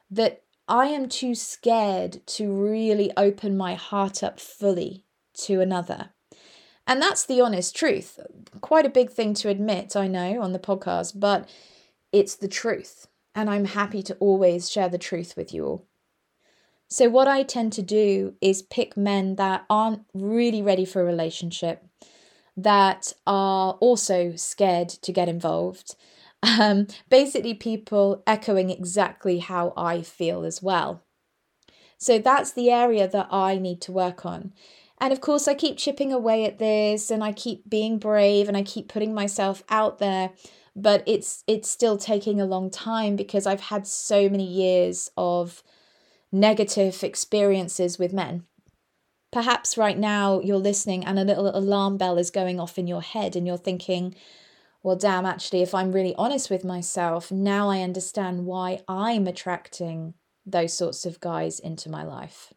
that 0.09 0.43
I 0.67 0.87
am 0.87 1.07
too 1.07 1.35
scared 1.35 2.25
to 2.27 2.51
really 2.51 3.11
open 3.15 3.55
my 3.55 3.75
heart 3.75 4.23
up 4.23 4.39
fully 4.39 5.05
to 5.45 5.61
another. 5.61 6.09
And 6.87 7.01
that's 7.01 7.25
the 7.25 7.41
honest 7.41 7.75
truth. 7.75 8.19
Quite 8.61 8.85
a 8.85 8.89
big 8.89 9.09
thing 9.09 9.33
to 9.35 9.49
admit, 9.49 9.95
I 9.95 10.07
know, 10.07 10.41
on 10.41 10.53
the 10.53 10.59
podcast, 10.59 11.19
but 11.19 11.49
it's 12.11 12.35
the 12.35 12.47
truth. 12.47 13.07
And 13.33 13.49
I'm 13.49 13.65
happy 13.65 14.01
to 14.03 14.15
always 14.15 14.69
share 14.69 14.89
the 14.89 14.97
truth 14.97 15.35
with 15.35 15.53
you 15.53 15.65
all. 15.65 15.85
So, 16.87 17.09
what 17.09 17.27
I 17.27 17.43
tend 17.43 17.73
to 17.73 17.81
do 17.81 18.35
is 18.41 18.61
pick 18.61 18.95
men 18.95 19.35
that 19.35 19.65
aren't 19.69 20.05
really 20.13 20.61
ready 20.61 20.85
for 20.85 21.01
a 21.01 21.05
relationship, 21.05 21.83
that 22.55 23.11
are 23.25 23.73
also 23.81 24.35
scared 24.35 24.89
to 24.89 25.11
get 25.11 25.27
involved. 25.27 25.95
Um, 26.43 26.85
basically, 27.09 27.55
people 27.55 28.21
echoing 28.27 28.69
exactly 28.69 29.39
how 29.39 29.73
I 29.75 30.03
feel 30.03 30.45
as 30.45 30.61
well. 30.61 31.01
So, 31.97 32.19
that's 32.19 32.51
the 32.51 32.69
area 32.69 33.07
that 33.07 33.29
I 33.31 33.57
need 33.57 33.81
to 33.81 33.91
work 33.91 34.25
on. 34.25 34.53
And 34.99 35.11
of 35.11 35.21
course, 35.21 35.47
I 35.47 35.53
keep 35.53 35.77
chipping 35.77 36.13
away 36.13 36.45
at 36.45 36.57
this 36.57 37.11
and 37.11 37.23
I 37.23 37.33
keep 37.33 37.69
being 37.69 37.97
brave 37.97 38.47
and 38.47 38.55
I 38.55 38.63
keep 38.63 38.87
putting 38.87 39.13
myself 39.13 39.63
out 39.69 39.99
there. 39.99 40.31
But 40.75 41.03
it's 41.05 41.43
it's 41.47 41.69
still 41.69 41.97
taking 41.97 42.41
a 42.41 42.45
long 42.45 42.69
time 42.69 43.15
because 43.15 43.45
I've 43.45 43.61
had 43.61 43.87
so 43.87 44.29
many 44.29 44.45
years 44.45 45.09
of 45.15 45.63
negative 46.31 47.03
experiences 47.03 47.97
with 47.97 48.13
men. 48.13 48.43
Perhaps 49.31 49.77
right 49.77 49.97
now 49.97 50.39
you're 50.41 50.57
listening 50.57 51.05
and 51.05 51.19
a 51.19 51.23
little 51.23 51.55
alarm 51.55 51.97
bell 51.97 52.17
is 52.17 52.31
going 52.31 52.59
off 52.59 52.77
in 52.77 52.87
your 52.87 53.01
head 53.01 53.35
and 53.35 53.45
you're 53.45 53.57
thinking, 53.57 54.15
well, 54.81 54.95
damn, 54.95 55.25
actually, 55.25 55.61
if 55.61 55.73
I'm 55.73 55.91
really 55.91 56.13
honest 56.15 56.49
with 56.49 56.63
myself, 56.63 57.31
now 57.31 57.69
I 57.69 57.81
understand 57.81 58.45
why 58.45 58.81
I'm 58.87 59.27
attracting 59.27 60.13
those 60.45 60.73
sorts 60.73 61.05
of 61.05 61.19
guys 61.19 61.59
into 61.59 61.89
my 61.89 62.03
life. 62.03 62.53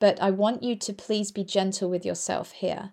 But 0.00 0.20
I 0.20 0.30
want 0.30 0.62
you 0.62 0.74
to 0.76 0.92
please 0.92 1.30
be 1.30 1.44
gentle 1.44 1.88
with 1.88 2.04
yourself 2.04 2.52
here 2.52 2.92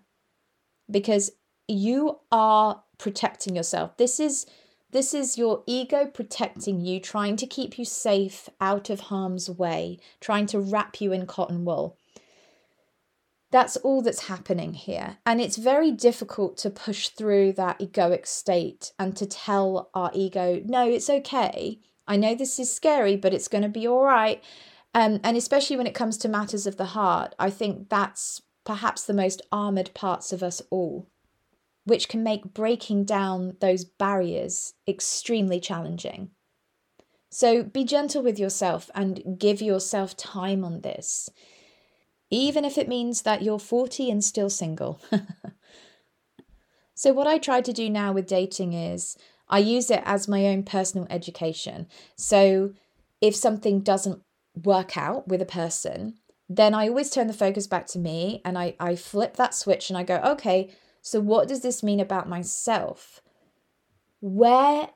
because 0.90 1.32
you 1.66 2.18
are 2.30 2.84
protecting 2.98 3.56
yourself. 3.56 3.96
This 3.96 4.20
is 4.20 4.46
this 4.90 5.12
is 5.12 5.36
your 5.36 5.64
ego 5.66 6.06
protecting 6.06 6.80
you, 6.80 6.98
trying 6.98 7.36
to 7.36 7.46
keep 7.46 7.78
you 7.78 7.84
safe 7.84 8.48
out 8.58 8.88
of 8.88 9.00
harm's 9.00 9.50
way, 9.50 9.98
trying 10.18 10.46
to 10.46 10.60
wrap 10.60 11.00
you 11.00 11.12
in 11.12 11.26
cotton 11.26 11.66
wool. 11.66 11.98
That's 13.50 13.76
all 13.78 14.00
that's 14.00 14.28
happening 14.28 14.74
here. 14.74 15.18
And 15.26 15.42
it's 15.42 15.56
very 15.56 15.90
difficult 15.90 16.56
to 16.58 16.70
push 16.70 17.08
through 17.08 17.52
that 17.54 17.78
egoic 17.80 18.26
state 18.26 18.92
and 18.98 19.14
to 19.16 19.26
tell 19.26 19.90
our 19.94 20.10
ego, 20.14 20.62
no, 20.64 20.88
it's 20.88 21.10
okay. 21.10 21.80
I 22.06 22.16
know 22.16 22.34
this 22.34 22.58
is 22.58 22.72
scary, 22.72 23.16
but 23.16 23.34
it's 23.34 23.48
going 23.48 23.62
to 23.62 23.68
be 23.68 23.86
all 23.86 24.04
right. 24.04 24.42
Um, 24.98 25.20
and 25.22 25.36
especially 25.36 25.76
when 25.76 25.86
it 25.86 25.94
comes 25.94 26.16
to 26.18 26.28
matters 26.28 26.66
of 26.66 26.76
the 26.76 26.86
heart, 26.86 27.34
I 27.38 27.50
think 27.50 27.88
that's 27.88 28.42
perhaps 28.64 29.04
the 29.04 29.14
most 29.14 29.42
armored 29.52 29.94
parts 29.94 30.32
of 30.32 30.42
us 30.42 30.60
all 30.70 31.06
which 31.88 32.08
can 32.08 32.22
make 32.22 32.52
breaking 32.52 33.02
down 33.04 33.56
those 33.60 33.82
barriers 33.82 34.74
extremely 34.86 35.58
challenging. 35.58 36.30
So 37.30 37.62
be 37.62 37.82
gentle 37.82 38.22
with 38.22 38.38
yourself 38.38 38.90
and 38.94 39.38
give 39.38 39.62
yourself 39.62 40.14
time 40.14 40.64
on 40.64 40.82
this, 40.82 41.30
even 42.30 42.66
if 42.66 42.76
it 42.76 42.88
means 42.88 43.22
that 43.22 43.42
you're 43.42 43.58
40 43.58 44.10
and 44.10 44.22
still 44.22 44.50
single. 44.50 45.00
so, 46.94 47.12
what 47.14 47.26
I 47.26 47.38
try 47.38 47.62
to 47.62 47.72
do 47.72 47.88
now 47.88 48.12
with 48.12 48.26
dating 48.26 48.74
is 48.74 49.16
I 49.48 49.58
use 49.58 49.90
it 49.90 50.02
as 50.04 50.28
my 50.28 50.46
own 50.46 50.64
personal 50.64 51.06
education. 51.08 51.86
So, 52.16 52.74
if 53.22 53.34
something 53.34 53.80
doesn't 53.80 54.22
work 54.64 54.96
out 54.96 55.28
with 55.28 55.42
a 55.42 55.46
person, 55.46 56.14
then 56.48 56.74
I 56.74 56.88
always 56.88 57.10
turn 57.10 57.26
the 57.26 57.32
focus 57.32 57.66
back 57.66 57.86
to 57.88 57.98
me 57.98 58.40
and 58.44 58.58
I, 58.58 58.74
I 58.80 58.96
flip 58.96 59.36
that 59.36 59.54
switch 59.54 59.90
and 59.90 59.98
I 59.98 60.02
go, 60.02 60.16
okay, 60.24 60.70
so 61.02 61.20
what 61.20 61.48
does 61.48 61.60
this 61.60 61.82
mean 61.82 62.00
about 62.00 62.28
myself? 62.28 63.20
Where 64.20 64.90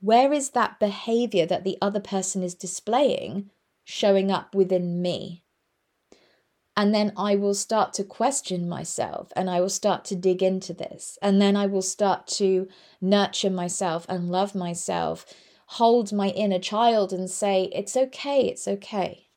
where 0.00 0.34
is 0.34 0.50
that 0.50 0.78
behavior 0.78 1.46
that 1.46 1.64
the 1.64 1.78
other 1.80 2.00
person 2.00 2.42
is 2.42 2.54
displaying 2.54 3.50
showing 3.84 4.30
up 4.30 4.54
within 4.54 5.00
me? 5.00 5.44
And 6.76 6.94
then 6.94 7.12
I 7.16 7.36
will 7.36 7.54
start 7.54 7.94
to 7.94 8.04
question 8.04 8.68
myself 8.68 9.32
and 9.36 9.48
I 9.48 9.60
will 9.60 9.68
start 9.70 10.04
to 10.06 10.16
dig 10.16 10.42
into 10.42 10.74
this. 10.74 11.18
And 11.22 11.40
then 11.40 11.56
I 11.56 11.66
will 11.66 11.82
start 11.82 12.26
to 12.38 12.68
nurture 13.00 13.50
myself 13.50 14.04
and 14.08 14.28
love 14.28 14.54
myself, 14.54 15.24
hold 15.66 16.12
my 16.12 16.28
inner 16.28 16.58
child 16.58 17.12
and 17.12 17.30
say, 17.30 17.70
it's 17.72 17.96
okay, 17.96 18.42
it's 18.46 18.68
okay. 18.68 19.28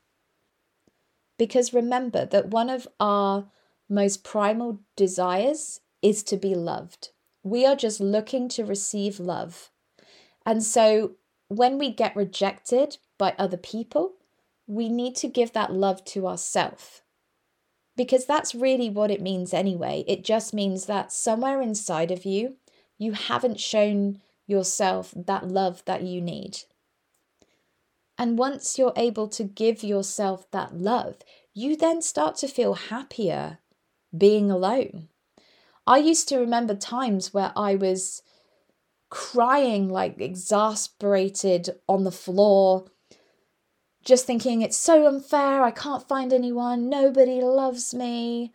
Because 1.38 1.72
remember 1.72 2.26
that 2.26 2.48
one 2.48 2.68
of 2.68 2.88
our 2.98 3.46
most 3.88 4.24
primal 4.24 4.80
desires 4.96 5.80
is 6.02 6.22
to 6.24 6.36
be 6.36 6.54
loved. 6.54 7.10
We 7.42 7.64
are 7.64 7.76
just 7.76 8.00
looking 8.00 8.48
to 8.50 8.64
receive 8.64 9.18
love. 9.18 9.70
And 10.44 10.62
so 10.62 11.12
when 11.48 11.78
we 11.78 11.90
get 11.90 12.16
rejected 12.16 12.98
by 13.16 13.34
other 13.38 13.56
people, 13.56 14.14
we 14.66 14.88
need 14.88 15.16
to 15.16 15.28
give 15.28 15.52
that 15.52 15.72
love 15.72 16.04
to 16.04 16.26
ourselves. 16.26 17.02
Because 17.96 18.26
that's 18.26 18.54
really 18.54 18.90
what 18.90 19.10
it 19.10 19.22
means 19.22 19.54
anyway. 19.54 20.04
It 20.06 20.24
just 20.24 20.52
means 20.52 20.86
that 20.86 21.12
somewhere 21.12 21.60
inside 21.60 22.10
of 22.10 22.24
you, 22.24 22.56
you 22.98 23.12
haven't 23.12 23.60
shown 23.60 24.20
yourself 24.48 25.14
that 25.14 25.46
love 25.46 25.84
that 25.84 26.02
you 26.02 26.20
need. 26.20 26.62
And 28.18 28.36
once 28.36 28.76
you're 28.76 28.92
able 28.96 29.28
to 29.28 29.44
give 29.44 29.84
yourself 29.84 30.50
that 30.50 30.74
love, 30.74 31.18
you 31.54 31.76
then 31.76 32.02
start 32.02 32.34
to 32.38 32.48
feel 32.48 32.74
happier 32.74 33.58
being 34.16 34.50
alone. 34.50 35.08
I 35.86 35.98
used 35.98 36.28
to 36.30 36.38
remember 36.38 36.74
times 36.74 37.32
where 37.32 37.52
I 37.54 37.76
was 37.76 38.22
crying 39.10 39.88
like 39.88 40.20
exasperated 40.20 41.70
on 41.88 42.04
the 42.04 42.12
floor, 42.12 42.86
just 44.04 44.26
thinking 44.26 44.62
it's 44.62 44.76
so 44.76 45.06
unfair, 45.06 45.62
I 45.62 45.70
can't 45.70 46.06
find 46.06 46.32
anyone, 46.32 46.88
nobody 46.88 47.40
loves 47.40 47.94
me, 47.94 48.52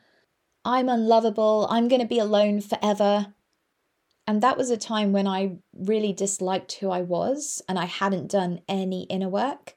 I'm 0.66 0.90
unlovable, 0.90 1.68
I'm 1.70 1.88
going 1.88 2.02
to 2.02 2.08
be 2.08 2.20
alone 2.20 2.62
forever. 2.62 3.34
And 4.26 4.42
that 4.42 4.58
was 4.58 4.70
a 4.70 4.78
time 4.78 5.12
when 5.12 5.28
I 5.28 5.58
really 5.74 6.14
disliked 6.14 6.74
who 6.74 6.90
I 6.90 7.02
was 7.02 7.62
and 7.68 7.78
I 7.78 7.86
hadn't 7.86 8.32
done 8.32 8.62
any 8.68 9.04
inner 9.04 9.30
work. 9.30 9.76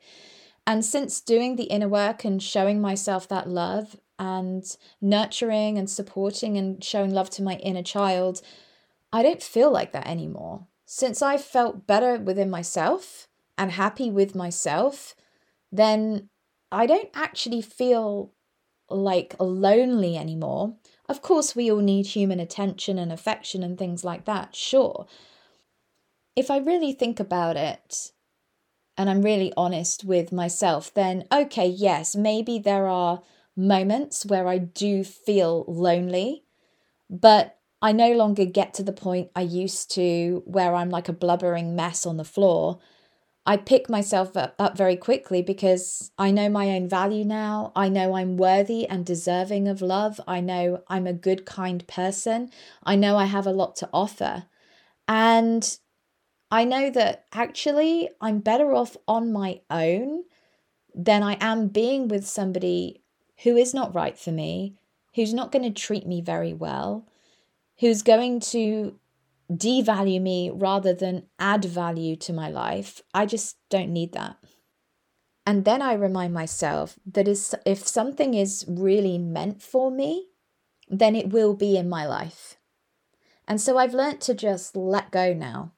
And 0.67 0.85
since 0.85 1.21
doing 1.21 1.57
the 1.57 1.65
inner 1.65 1.89
work 1.89 2.25
and 2.25 2.43
showing 2.43 2.81
myself 2.81 3.29
that 3.29 3.49
love 3.49 3.97
and 4.19 4.65
nurturing 5.01 5.79
and 5.79 5.91
supporting 5.91 6.57
and 6.57 6.83
showing 6.83 7.13
love 7.13 7.31
to 7.31 7.43
my 7.43 7.57
inner 7.57 7.83
child, 7.83 8.41
I 9.13 9.23
don't 9.23 9.43
feel 9.43 9.71
like 9.71 9.93
that 9.93 10.07
anymore. 10.07 10.67
Since 10.85 11.23
I 11.23 11.37
felt 11.37 11.87
better 11.87 12.17
within 12.17 12.51
myself 12.51 13.29
and 13.59 13.73
happy 13.73 14.11
with 14.11 14.35
myself, 14.35 15.15
then 15.73 16.29
I 16.71 16.87
don't 16.87 17.11
actually 17.15 17.63
feel 17.63 18.33
like 18.89 19.35
lonely 19.41 20.17
anymore. 20.17 20.77
Of 21.09 21.23
course, 21.23 21.55
we 21.55 21.71
all 21.71 21.79
need 21.81 22.07
human 22.07 22.41
attention 22.41 22.99
and 22.99 23.13
affection 23.13 23.63
and 23.63 23.79
things 23.79 24.05
like 24.05 24.25
that, 24.25 24.55
sure. 24.55 25.07
If 26.35 26.51
I 26.51 26.59
really 26.59 26.93
think 26.93 27.21
about 27.21 27.57
it, 27.57 28.13
and 28.97 29.09
I'm 29.11 29.23
really 29.23 29.53
honest 29.57 30.05
with 30.05 30.33
myself, 30.33 30.93
then 30.93 31.25
okay, 31.33 31.67
yes, 31.69 32.17
maybe 32.17 32.59
there 32.59 32.87
are 32.89 33.23
moments 33.57 34.27
where 34.27 34.49
I 34.49 34.59
do 34.59 35.05
feel 35.05 35.65
lonely, 35.69 36.45
but 37.11 37.59
I 37.83 37.93
no 37.93 38.13
longer 38.13 38.45
get 38.45 38.75
to 38.75 38.83
the 38.83 38.93
point 38.93 39.31
I 39.37 39.43
used 39.43 39.91
to 39.93 40.43
where 40.47 40.75
I'm 40.75 40.91
like 40.91 41.09
a 41.09 41.13
blubbering 41.13 41.77
mess 41.77 42.07
on 42.07 42.17
the 42.17 42.25
floor. 42.25 42.79
I 43.49 43.57
pick 43.57 43.89
myself 43.89 44.37
up, 44.37 44.57
up 44.59 44.77
very 44.77 44.97
quickly 44.97 45.41
because 45.41 46.11
I 46.19 46.33
know 46.33 46.49
my 46.49 46.71
own 46.71 46.89
value 46.89 47.25
now. 47.25 47.71
I 47.77 47.89
know 47.89 48.15
I'm 48.15 48.37
worthy 48.37 48.89
and 48.89 49.07
deserving 49.07 49.69
of 49.69 49.81
love. 49.81 50.21
I 50.27 50.41
know 50.41 50.83
I'm 50.89 51.07
a 51.07 51.13
good, 51.13 51.47
kind 51.47 51.87
person. 51.87 52.51
I 52.83 52.97
know 52.97 53.17
I 53.17 53.27
have 53.27 53.47
a 53.47 53.53
lot 53.53 53.77
to 53.77 53.89
offer. 53.93 54.47
And 55.07 55.79
I 56.51 56.65
know 56.65 56.91
that 56.91 57.27
actually 57.33 58.09
I'm 58.21 58.41
better 58.41 58.75
off 58.75 58.97
on 59.07 59.33
my 59.33 59.61
own 59.71 60.25
than 60.93 61.23
I 61.23 61.37
am 61.41 61.69
being 61.69 62.09
with 62.09 62.27
somebody 62.27 63.03
who 63.45 63.57
is 63.57 63.73
not 63.73 63.95
right 63.95 64.19
for 64.19 64.33
me, 64.33 64.75
who's 65.15 65.33
not 65.33 65.53
going 65.53 65.63
to 65.63 65.71
treat 65.71 66.07
me 66.07 66.21
very 66.21 66.53
well, 66.53 67.07
who's 67.79 68.03
going 68.03 68.41
to 68.41 68.99
devalue 69.53 70.21
me 70.21 70.51
rather 70.51 70.93
than 70.93 71.27
add 71.39 71.65
value 71.65 72.17
to 72.17 72.33
my 72.33 72.49
life. 72.49 73.03
I 73.15 73.27
just 73.27 73.57
don't 73.71 73.93
need 73.93 74.13
that. 74.13 74.37
And 75.47 75.65
then 75.65 75.81
I 75.81 75.93
remind 75.93 76.35
myself 76.35 76.99
that 77.07 77.29
is 77.29 77.55
if 77.65 77.87
something 77.87 78.35
is 78.35 78.65
really 78.67 79.17
meant 79.17 79.63
for 79.63 79.91
me, 79.91 80.29
then 80.89 81.15
it 81.15 81.31
will 81.31 81.55
be 81.55 81.77
in 81.77 81.89
my 81.89 82.05
life. 82.05 82.57
And 83.47 83.61
so 83.61 83.79
I've 83.79 83.95
learnt 83.95 84.21
to 84.23 84.35
just 84.35 84.77
let 84.77 85.13
go 85.13 85.33
now. 85.33 85.73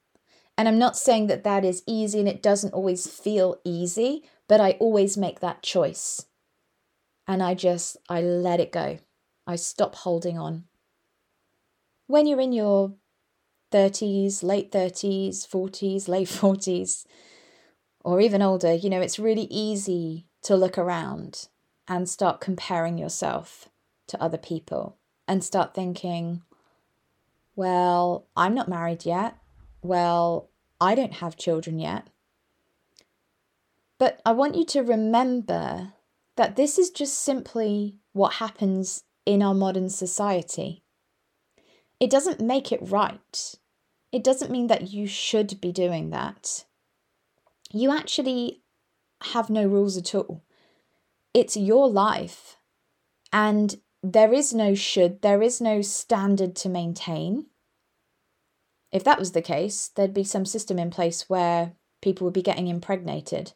And 0.56 0.66
I'm 0.66 0.78
not 0.78 0.96
saying 0.96 1.26
that 1.26 1.44
that 1.44 1.64
is 1.64 1.82
easy 1.86 2.18
and 2.18 2.28
it 2.28 2.42
doesn't 2.42 2.72
always 2.72 3.06
feel 3.06 3.60
easy, 3.62 4.24
but 4.48 4.60
I 4.60 4.72
always 4.72 5.16
make 5.16 5.40
that 5.40 5.62
choice. 5.62 6.26
And 7.26 7.42
I 7.42 7.54
just, 7.54 7.98
I 8.08 8.22
let 8.22 8.58
it 8.58 8.72
go. 8.72 8.98
I 9.46 9.56
stop 9.56 9.94
holding 9.94 10.38
on. 10.38 10.64
When 12.06 12.26
you're 12.26 12.40
in 12.40 12.52
your 12.52 12.94
30s, 13.70 14.42
late 14.42 14.72
30s, 14.72 15.46
40s, 15.46 16.08
late 16.08 16.28
40s, 16.28 17.04
or 18.04 18.20
even 18.20 18.42
older, 18.42 18.72
you 18.72 18.88
know, 18.88 19.00
it's 19.00 19.18
really 19.18 19.48
easy 19.50 20.26
to 20.42 20.56
look 20.56 20.78
around 20.78 21.48
and 21.86 22.08
start 22.08 22.40
comparing 22.40 22.98
yourself 22.98 23.68
to 24.06 24.22
other 24.22 24.38
people 24.38 24.96
and 25.26 25.44
start 25.44 25.74
thinking, 25.74 26.42
well, 27.56 28.26
I'm 28.36 28.54
not 28.54 28.68
married 28.68 29.04
yet. 29.04 29.36
Well, 29.82 30.48
I 30.80 30.94
don't 30.94 31.14
have 31.14 31.36
children 31.36 31.78
yet. 31.78 32.08
But 33.98 34.20
I 34.24 34.32
want 34.32 34.54
you 34.54 34.64
to 34.66 34.82
remember 34.82 35.92
that 36.36 36.56
this 36.56 36.78
is 36.78 36.90
just 36.90 37.18
simply 37.18 37.96
what 38.12 38.34
happens 38.34 39.02
in 39.26 39.42
our 39.42 39.54
modern 39.54 39.90
society. 39.90 40.82
It 42.00 42.10
doesn't 42.10 42.40
make 42.40 42.72
it 42.72 42.80
right. 42.82 43.54
It 44.12 44.24
doesn't 44.24 44.50
mean 44.50 44.68
that 44.68 44.92
you 44.92 45.06
should 45.06 45.60
be 45.60 45.72
doing 45.72 46.10
that 46.10 46.64
you 47.70 47.90
actually 47.90 48.62
have 49.22 49.50
no 49.50 49.66
rules 49.66 49.96
at 49.96 50.14
all. 50.14 50.44
It's 51.34 51.56
your 51.56 51.88
life. 51.88 52.56
And 53.32 53.76
there 54.02 54.32
is 54.32 54.54
no 54.54 54.74
should, 54.74 55.22
there 55.22 55.42
is 55.42 55.60
no 55.60 55.82
standard 55.82 56.56
to 56.56 56.68
maintain. 56.68 57.46
If 58.90 59.04
that 59.04 59.18
was 59.18 59.32
the 59.32 59.42
case, 59.42 59.90
there'd 59.94 60.14
be 60.14 60.24
some 60.24 60.46
system 60.46 60.78
in 60.78 60.90
place 60.90 61.28
where 61.28 61.72
people 62.00 62.24
would 62.24 62.34
be 62.34 62.42
getting 62.42 62.68
impregnated 62.68 63.52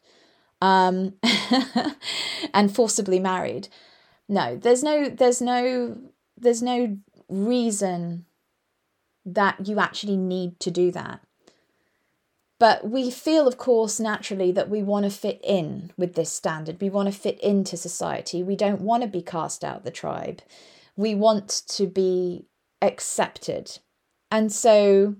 um, 0.61 1.15
and 2.53 2.73
forcibly 2.73 3.19
married. 3.19 3.69
No, 4.29 4.55
there's 4.55 4.83
no, 4.83 5.09
there's 5.09 5.41
no, 5.41 5.97
there's 6.37 6.61
no 6.61 6.97
reason 7.29 8.25
that 9.25 9.67
you 9.67 9.79
actually 9.79 10.17
need 10.17 10.59
to 10.59 10.71
do 10.71 10.91
that. 10.91 11.21
But 12.59 12.89
we 12.89 13.11
feel, 13.11 13.47
of 13.47 13.57
course, 13.57 13.99
naturally 13.99 14.51
that 14.53 14.69
we 14.69 14.83
want 14.83 15.03
to 15.03 15.09
fit 15.09 15.41
in 15.43 15.91
with 15.97 16.13
this 16.13 16.31
standard. 16.31 16.79
We 16.79 16.89
want 16.89 17.11
to 17.11 17.19
fit 17.19 17.39
into 17.41 17.75
society. 17.75 18.41
We 18.41 18.55
don't 18.55 18.81
want 18.81 19.03
to 19.03 19.09
be 19.09 19.21
cast 19.21 19.63
out 19.63 19.83
the 19.83 19.91
tribe. 19.91 20.41
We 20.95 21.13
want 21.15 21.49
to 21.67 21.87
be 21.87 22.45
accepted. 22.81 23.79
And 24.31 24.51
so 24.51 25.15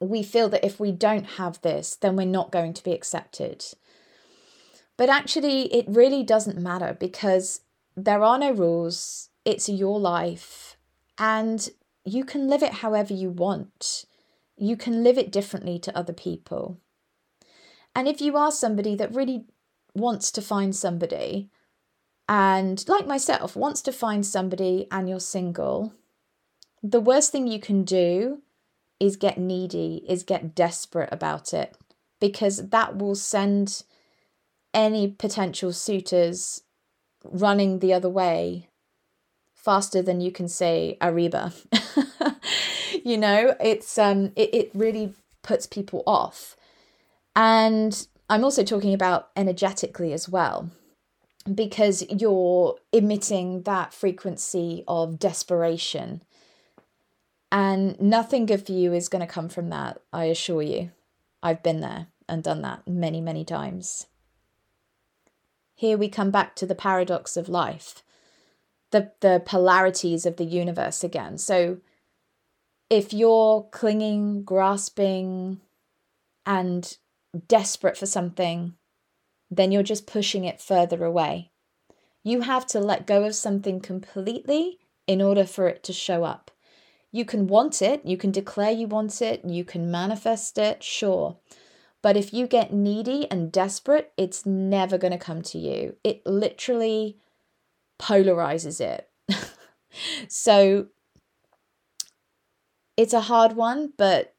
we 0.00 0.22
feel 0.22 0.48
that 0.50 0.64
if 0.64 0.78
we 0.78 0.92
don't 0.92 1.24
have 1.24 1.60
this, 1.62 1.96
then 1.96 2.14
we're 2.16 2.26
not 2.26 2.52
going 2.52 2.74
to 2.74 2.84
be 2.84 2.92
accepted. 2.92 3.64
But 4.96 5.08
actually, 5.08 5.74
it 5.74 5.86
really 5.88 6.22
doesn't 6.22 6.58
matter 6.58 6.96
because 6.98 7.62
there 7.96 8.22
are 8.22 8.38
no 8.38 8.52
rules. 8.52 9.30
It's 9.44 9.68
your 9.68 9.98
life 9.98 10.76
and 11.18 11.68
you 12.04 12.24
can 12.24 12.48
live 12.48 12.62
it 12.62 12.74
however 12.74 13.14
you 13.14 13.30
want 13.30 14.04
you 14.56 14.76
can 14.76 15.02
live 15.02 15.18
it 15.18 15.32
differently 15.32 15.78
to 15.80 15.96
other 15.96 16.12
people. 16.12 16.78
And 17.94 18.08
if 18.08 18.20
you 18.20 18.36
are 18.36 18.50
somebody 18.50 18.94
that 18.96 19.14
really 19.14 19.44
wants 19.94 20.30
to 20.32 20.42
find 20.42 20.74
somebody, 20.74 21.50
and 22.28 22.86
like 22.88 23.06
myself, 23.06 23.54
wants 23.54 23.82
to 23.82 23.92
find 23.92 24.24
somebody 24.24 24.86
and 24.90 25.08
you're 25.08 25.20
single, 25.20 25.92
the 26.82 27.00
worst 27.00 27.32
thing 27.32 27.46
you 27.46 27.60
can 27.60 27.84
do 27.84 28.42
is 28.98 29.16
get 29.16 29.38
needy, 29.38 30.04
is 30.08 30.22
get 30.22 30.54
desperate 30.54 31.08
about 31.12 31.52
it, 31.52 31.76
because 32.20 32.68
that 32.70 32.96
will 32.96 33.14
send 33.14 33.82
any 34.72 35.08
potential 35.08 35.72
suitors 35.72 36.62
running 37.24 37.78
the 37.78 37.92
other 37.92 38.08
way 38.08 38.68
faster 39.64 40.02
than 40.02 40.20
you 40.20 40.30
can 40.30 40.46
say 40.48 40.98
arriba. 41.00 41.52
you 43.04 43.16
know, 43.16 43.54
it's 43.60 43.96
um 43.98 44.32
it, 44.36 44.54
it 44.54 44.70
really 44.74 45.14
puts 45.42 45.66
people 45.66 46.02
off. 46.06 46.56
And 47.34 48.06
I'm 48.28 48.44
also 48.44 48.62
talking 48.62 48.94
about 48.94 49.30
energetically 49.36 50.12
as 50.12 50.28
well, 50.28 50.70
because 51.52 52.04
you're 52.08 52.76
emitting 52.92 53.62
that 53.62 53.92
frequency 53.92 54.84
of 54.86 55.18
desperation. 55.18 56.22
And 57.50 58.00
nothing 58.00 58.46
good 58.46 58.66
for 58.66 58.72
you 58.72 58.92
is 58.92 59.08
going 59.08 59.20
to 59.24 59.32
come 59.32 59.48
from 59.48 59.70
that, 59.70 60.00
I 60.12 60.24
assure 60.24 60.62
you. 60.62 60.90
I've 61.42 61.62
been 61.62 61.80
there 61.80 62.08
and 62.28 62.42
done 62.42 62.62
that 62.62 62.88
many, 62.88 63.20
many 63.20 63.44
times. 63.44 64.06
Here 65.76 65.96
we 65.96 66.08
come 66.08 66.30
back 66.30 66.56
to 66.56 66.66
the 66.66 66.74
paradox 66.74 67.36
of 67.36 67.48
life, 67.48 68.02
the, 68.90 69.12
the 69.20 69.42
polarities 69.44 70.26
of 70.26 70.36
the 70.36 70.44
universe 70.44 71.02
again. 71.02 71.38
So, 71.38 71.78
if 72.90 73.12
you're 73.12 73.66
clinging, 73.72 74.44
grasping, 74.44 75.60
and 76.46 76.96
desperate 77.48 77.96
for 77.96 78.06
something, 78.06 78.74
then 79.50 79.72
you're 79.72 79.82
just 79.82 80.06
pushing 80.06 80.44
it 80.44 80.60
further 80.60 81.04
away. 81.04 81.50
You 82.22 82.42
have 82.42 82.66
to 82.68 82.80
let 82.80 83.06
go 83.06 83.24
of 83.24 83.34
something 83.34 83.80
completely 83.80 84.78
in 85.06 85.20
order 85.20 85.44
for 85.44 85.68
it 85.68 85.82
to 85.84 85.92
show 85.92 86.24
up. 86.24 86.50
You 87.12 87.24
can 87.24 87.46
want 87.46 87.80
it, 87.80 88.04
you 88.04 88.16
can 88.16 88.32
declare 88.32 88.72
you 88.72 88.86
want 88.86 89.22
it, 89.22 89.44
you 89.44 89.64
can 89.64 89.90
manifest 89.90 90.58
it, 90.58 90.82
sure. 90.82 91.36
But 92.02 92.16
if 92.16 92.34
you 92.34 92.46
get 92.46 92.72
needy 92.72 93.30
and 93.30 93.52
desperate, 93.52 94.12
it's 94.16 94.44
never 94.44 94.98
going 94.98 95.12
to 95.12 95.18
come 95.18 95.42
to 95.42 95.58
you. 95.58 95.96
It 96.02 96.26
literally 96.26 97.18
polarizes 97.98 98.80
it. 98.80 99.08
so 100.28 100.86
it's 102.96 103.12
a 103.12 103.22
hard 103.22 103.54
one, 103.54 103.92
but 103.96 104.34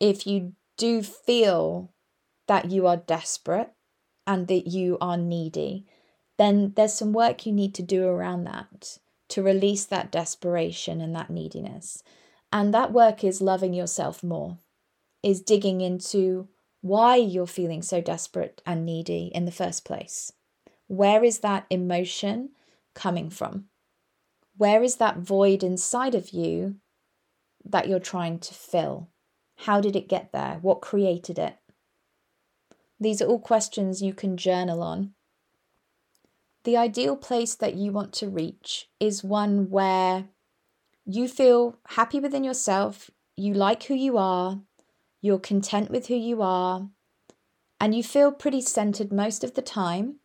if 0.00 0.26
you 0.26 0.52
do 0.76 1.02
feel 1.02 1.92
that 2.48 2.70
you 2.70 2.86
are 2.86 2.96
desperate 2.96 3.70
and 4.26 4.48
that 4.48 4.66
you 4.66 4.98
are 5.00 5.16
needy, 5.16 5.86
then 6.38 6.72
there's 6.76 6.94
some 6.94 7.12
work 7.12 7.46
you 7.46 7.52
need 7.52 7.74
to 7.74 7.82
do 7.82 8.06
around 8.06 8.44
that 8.44 8.98
to 9.28 9.42
release 9.42 9.86
that 9.86 10.10
desperation 10.10 11.00
and 11.00 11.14
that 11.14 11.30
neediness. 11.30 12.02
And 12.52 12.74
that 12.74 12.92
work 12.92 13.24
is 13.24 13.40
loving 13.40 13.72
yourself 13.72 14.22
more, 14.22 14.58
is 15.22 15.40
digging 15.40 15.80
into 15.80 16.48
why 16.82 17.16
you're 17.16 17.46
feeling 17.46 17.80
so 17.80 18.00
desperate 18.00 18.60
and 18.66 18.84
needy 18.84 19.30
in 19.34 19.46
the 19.46 19.52
first 19.52 19.84
place. 19.84 20.32
Where 20.92 21.24
is 21.24 21.38
that 21.38 21.64
emotion 21.70 22.50
coming 22.94 23.30
from? 23.30 23.64
Where 24.58 24.82
is 24.82 24.96
that 24.96 25.20
void 25.20 25.62
inside 25.62 26.14
of 26.14 26.34
you 26.34 26.76
that 27.64 27.88
you're 27.88 27.98
trying 27.98 28.38
to 28.40 28.52
fill? 28.52 29.08
How 29.60 29.80
did 29.80 29.96
it 29.96 30.06
get 30.06 30.32
there? 30.32 30.58
What 30.60 30.82
created 30.82 31.38
it? 31.38 31.56
These 33.00 33.22
are 33.22 33.26
all 33.26 33.38
questions 33.38 34.02
you 34.02 34.12
can 34.12 34.36
journal 34.36 34.82
on. 34.82 35.14
The 36.64 36.76
ideal 36.76 37.16
place 37.16 37.54
that 37.54 37.74
you 37.74 37.90
want 37.90 38.12
to 38.16 38.28
reach 38.28 38.90
is 39.00 39.24
one 39.24 39.70
where 39.70 40.26
you 41.06 41.26
feel 41.26 41.78
happy 41.86 42.20
within 42.20 42.44
yourself, 42.44 43.10
you 43.34 43.54
like 43.54 43.84
who 43.84 43.94
you 43.94 44.18
are, 44.18 44.60
you're 45.22 45.38
content 45.38 45.90
with 45.90 46.08
who 46.08 46.16
you 46.16 46.42
are, 46.42 46.90
and 47.80 47.94
you 47.94 48.02
feel 48.02 48.30
pretty 48.30 48.60
centered 48.60 49.10
most 49.10 49.42
of 49.42 49.54
the 49.54 49.62
time. 49.62 50.18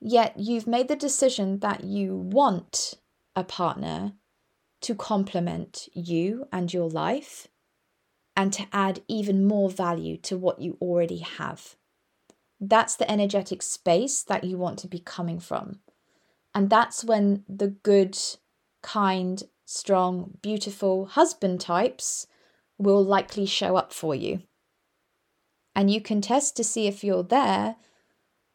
Yet 0.00 0.34
you've 0.38 0.66
made 0.66 0.88
the 0.88 0.96
decision 0.96 1.58
that 1.60 1.84
you 1.84 2.16
want 2.16 2.94
a 3.34 3.44
partner 3.44 4.12
to 4.82 4.94
complement 4.94 5.88
you 5.92 6.46
and 6.52 6.72
your 6.72 6.88
life 6.88 7.48
and 8.36 8.52
to 8.52 8.66
add 8.72 9.02
even 9.08 9.46
more 9.46 9.68
value 9.68 10.16
to 10.18 10.38
what 10.38 10.60
you 10.60 10.78
already 10.80 11.18
have. 11.18 11.74
That's 12.60 12.94
the 12.94 13.10
energetic 13.10 13.62
space 13.62 14.22
that 14.22 14.44
you 14.44 14.56
want 14.56 14.78
to 14.80 14.88
be 14.88 15.00
coming 15.00 15.40
from. 15.40 15.80
And 16.54 16.70
that's 16.70 17.04
when 17.04 17.44
the 17.48 17.68
good, 17.68 18.16
kind, 18.82 19.42
strong, 19.64 20.38
beautiful 20.40 21.06
husband 21.06 21.60
types 21.60 22.26
will 22.78 23.04
likely 23.04 23.46
show 23.46 23.76
up 23.76 23.92
for 23.92 24.14
you. 24.14 24.42
And 25.74 25.90
you 25.90 26.00
can 26.00 26.20
test 26.20 26.56
to 26.56 26.64
see 26.64 26.86
if 26.86 27.04
you're 27.04 27.22
there 27.22 27.76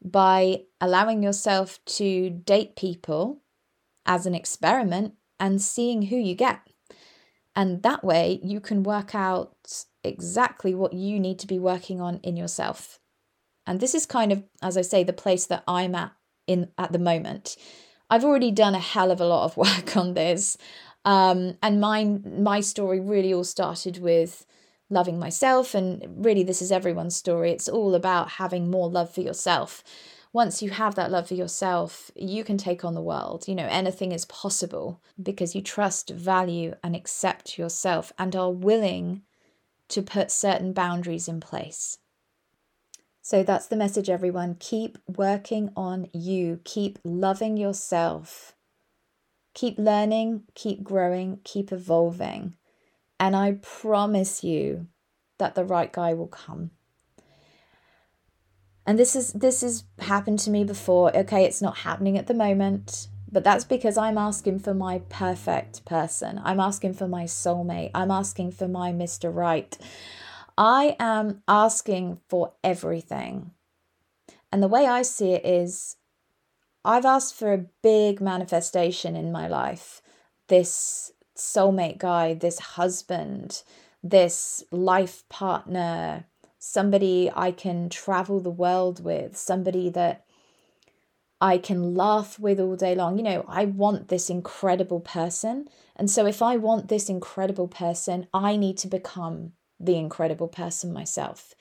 by 0.04 0.62
allowing 0.80 1.22
yourself 1.22 1.78
to 1.86 2.30
date 2.30 2.76
people 2.76 3.40
as 4.04 4.26
an 4.26 4.34
experiment 4.34 5.14
and 5.40 5.62
seeing 5.62 6.02
who 6.02 6.16
you 6.16 6.34
get. 6.34 6.60
And 7.56 7.82
that 7.82 8.04
way 8.04 8.40
you 8.42 8.60
can 8.60 8.82
work 8.82 9.14
out 9.14 9.84
exactly 10.02 10.74
what 10.74 10.92
you 10.92 11.18
need 11.18 11.38
to 11.38 11.46
be 11.46 11.58
working 11.58 12.00
on 12.00 12.18
in 12.18 12.36
yourself. 12.36 12.98
And 13.66 13.80
this 13.80 13.94
is 13.94 14.04
kind 14.04 14.32
of, 14.32 14.44
as 14.62 14.76
I 14.76 14.82
say, 14.82 15.04
the 15.04 15.12
place 15.12 15.46
that 15.46 15.64
I'm 15.66 15.94
at 15.94 16.12
in 16.46 16.68
at 16.76 16.92
the 16.92 16.98
moment. 16.98 17.56
I've 18.10 18.24
already 18.24 18.50
done 18.50 18.74
a 18.74 18.80
hell 18.80 19.10
of 19.10 19.20
a 19.20 19.26
lot 19.26 19.44
of 19.44 19.56
work 19.56 19.96
on 19.96 20.14
this. 20.14 20.58
Um, 21.04 21.56
and 21.62 21.80
my 21.80 22.04
my 22.04 22.60
story 22.60 23.00
really 23.00 23.32
all 23.32 23.44
started 23.44 23.98
with 23.98 24.46
loving 24.94 25.18
myself 25.18 25.74
and 25.74 26.24
really 26.24 26.42
this 26.42 26.62
is 26.62 26.72
everyone's 26.72 27.16
story. 27.16 27.50
It's 27.50 27.68
all 27.68 27.94
about 27.94 28.30
having 28.32 28.70
more 28.70 28.88
love 28.88 29.12
for 29.12 29.20
yourself. 29.20 29.84
Once 30.32 30.62
you 30.62 30.70
have 30.70 30.94
that 30.94 31.10
love 31.10 31.28
for 31.28 31.34
yourself 31.34 32.10
you 32.16 32.42
can 32.44 32.56
take 32.56 32.84
on 32.84 32.94
the 32.94 33.02
world. 33.02 33.46
You 33.46 33.54
know 33.54 33.68
anything 33.68 34.12
is 34.12 34.24
possible 34.24 35.02
because 35.22 35.54
you 35.54 35.60
trust 35.60 36.08
value 36.10 36.74
and 36.82 36.96
accept 36.96 37.58
yourself 37.58 38.12
and 38.18 38.34
are 38.34 38.50
willing 38.50 39.22
to 39.88 40.00
put 40.00 40.30
certain 40.30 40.72
boundaries 40.72 41.28
in 41.28 41.40
place. 41.40 41.98
So 43.20 43.42
that's 43.42 43.66
the 43.66 43.76
message 43.76 44.08
everyone. 44.08 44.56
Keep 44.58 44.98
working 45.06 45.70
on 45.76 46.08
you. 46.12 46.60
Keep 46.64 46.98
loving 47.04 47.56
yourself. 47.56 48.54
Keep 49.54 49.78
learning 49.78 50.42
keep 50.54 50.82
growing 50.82 51.38
keep 51.44 51.70
evolving 51.70 52.56
and 53.18 53.34
I 53.36 53.52
promise 53.62 54.42
you 54.44 54.88
that 55.38 55.54
the 55.54 55.64
right 55.64 55.92
guy 55.92 56.14
will 56.14 56.28
come. 56.28 56.70
And 58.86 58.98
this 58.98 59.16
is 59.16 59.32
this 59.32 59.62
has 59.62 59.84
happened 59.98 60.38
to 60.40 60.50
me 60.50 60.64
before. 60.64 61.16
Okay, 61.16 61.44
it's 61.44 61.62
not 61.62 61.78
happening 61.78 62.18
at 62.18 62.26
the 62.26 62.34
moment, 62.34 63.08
but 63.30 63.42
that's 63.42 63.64
because 63.64 63.96
I'm 63.96 64.18
asking 64.18 64.58
for 64.60 64.74
my 64.74 64.98
perfect 65.08 65.84
person. 65.84 66.40
I'm 66.44 66.60
asking 66.60 66.94
for 66.94 67.08
my 67.08 67.24
soulmate. 67.24 67.92
I'm 67.94 68.10
asking 68.10 68.52
for 68.52 68.68
my 68.68 68.92
Mr. 68.92 69.34
Right. 69.34 69.76
I 70.56 70.96
am 71.00 71.42
asking 71.48 72.20
for 72.28 72.52
everything. 72.62 73.52
And 74.52 74.62
the 74.62 74.68
way 74.68 74.86
I 74.86 75.02
see 75.02 75.32
it 75.32 75.44
is 75.44 75.96
I've 76.84 77.06
asked 77.06 77.34
for 77.34 77.52
a 77.52 77.66
big 77.82 78.20
manifestation 78.20 79.16
in 79.16 79.32
my 79.32 79.48
life. 79.48 80.02
This 80.48 81.10
soulmate 81.36 81.98
guy, 81.98 82.34
this 82.34 82.58
husband, 82.58 83.62
this 84.02 84.62
life 84.70 85.28
partner, 85.28 86.26
somebody 86.58 87.30
I 87.34 87.50
can 87.50 87.88
travel 87.88 88.40
the 88.40 88.50
world 88.50 89.02
with, 89.04 89.36
somebody 89.36 89.90
that 89.90 90.24
I 91.40 91.58
can 91.58 91.94
laugh 91.94 92.38
with 92.38 92.58
all 92.60 92.76
day 92.76 92.94
long. 92.94 93.18
You 93.18 93.24
know, 93.24 93.44
I 93.48 93.66
want 93.66 94.08
this 94.08 94.30
incredible 94.30 95.00
person. 95.00 95.68
And 95.96 96.10
so 96.10 96.26
if 96.26 96.40
I 96.40 96.56
want 96.56 96.88
this 96.88 97.08
incredible 97.08 97.68
person, 97.68 98.26
I 98.32 98.56
need 98.56 98.78
to 98.78 98.88
become 98.88 99.52
the 99.78 99.96
incredible 99.96 100.48
person 100.48 100.92
myself. 100.92 101.54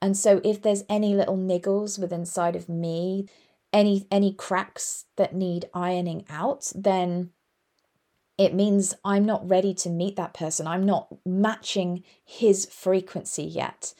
And 0.00 0.16
so 0.16 0.40
if 0.44 0.62
there's 0.62 0.84
any 0.88 1.14
little 1.14 1.38
niggles 1.38 1.98
within 1.98 2.20
inside 2.20 2.54
of 2.54 2.68
me, 2.68 3.28
any 3.72 4.06
any 4.10 4.32
cracks 4.32 5.06
that 5.16 5.34
need 5.34 5.68
ironing 5.74 6.24
out, 6.28 6.70
then 6.74 7.30
it 8.38 8.54
means 8.54 8.94
I'm 9.04 9.24
not 9.24 9.48
ready 9.48 9.72
to 9.74 9.90
meet 9.90 10.16
that 10.16 10.34
person. 10.34 10.66
I'm 10.66 10.84
not 10.84 11.08
matching 11.24 12.04
his 12.24 12.66
frequency 12.66 13.44
yet. 13.44 13.94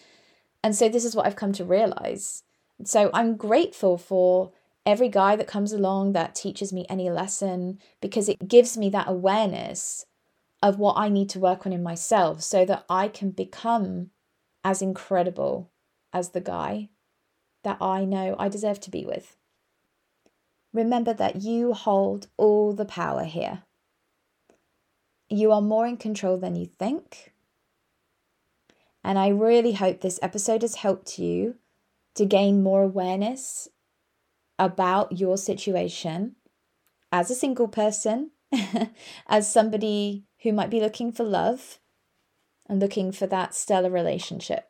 And 0.63 0.75
so 0.75 0.89
this 0.89 1.05
is 1.05 1.17
what 1.17 1.27
I've 1.27 1.37
come 1.37 1.53
to 1.55 1.65
realize. 1.65 2.43
So 2.85 3.11
I'm 3.15 3.37
grateful 3.37 3.97
for 3.97 4.53
every 4.85 5.09
guy 5.09 5.37
that 5.37 5.47
comes 5.47 5.73
along 5.73 6.13
that 6.13 6.35
teaches 6.35 6.73
me 6.73 6.87
any 6.89 7.09
lesson 7.09 7.79
because 8.01 8.29
it 8.29 8.47
gives 8.47 8.77
me 8.77 8.91
that 8.91 9.09
awareness 9.09 10.05
of 10.63 10.79
what 10.79 10.97
I 10.97 11.09
need 11.09 11.31
to 11.31 11.39
work 11.39 11.67
on 11.67 11.73
in 11.73 11.83
myself 11.83 12.43
so 12.43 12.65
that 12.67 12.85
I 12.89 13.09
can 13.09 13.31
become 13.31 14.11
as 14.65 14.83
incredible 14.83 15.71
as 16.13 16.31
the 16.31 16.41
guy 16.41 16.89
that 17.63 17.79
I 17.81 18.05
know 18.05 18.37
I 18.39 18.49
deserve 18.49 18.81
to 18.81 18.91
be 18.91 19.05
with. 19.05 19.37
Remember 20.73 21.15
that 21.15 21.43
you 21.43 21.73
hold 21.73 22.29
all 22.37 22.73
the 22.73 22.85
power 22.85 23.25
here. 23.25 23.63
You 25.29 25.53
are 25.53 25.61
more 25.61 25.87
in 25.87 25.97
control 25.97 26.37
than 26.37 26.57
you 26.57 26.67
think. 26.67 27.33
And 29.03 29.19
I 29.19 29.29
really 29.29 29.73
hope 29.73 30.01
this 30.01 30.19
episode 30.23 30.63
has 30.63 30.77
helped 30.77 31.19
you 31.19 31.57
to 32.15 32.25
gain 32.25 32.63
more 32.63 32.83
awareness 32.83 33.69
about 34.59 35.19
your 35.19 35.37
situation 35.37 36.37
as 37.13 37.31
a 37.31 37.35
single 37.35 37.69
person, 37.69 38.31
as 39.27 39.53
somebody 39.53 40.25
who 40.43 40.53
might 40.53 40.71
be 40.71 40.81
looking 40.81 41.13
for 41.13 41.25
love 41.25 41.79
and 42.69 42.81
looking 42.81 43.13
for 43.13 43.27
that 43.27 43.55
stellar 43.55 43.91
relationship. 43.91 44.69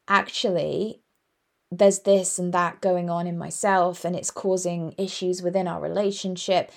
actually, 0.08 1.02
there's 1.72 2.00
this 2.00 2.38
and 2.38 2.54
that 2.54 2.82
going 2.82 3.10
on 3.10 3.28
in 3.28 3.38
myself, 3.38 4.04
and 4.04 4.16
it's 4.16 4.32
causing 4.32 4.94
issues 4.98 5.42
within 5.42 5.68
our 5.68 5.82
relationship. 5.82 6.72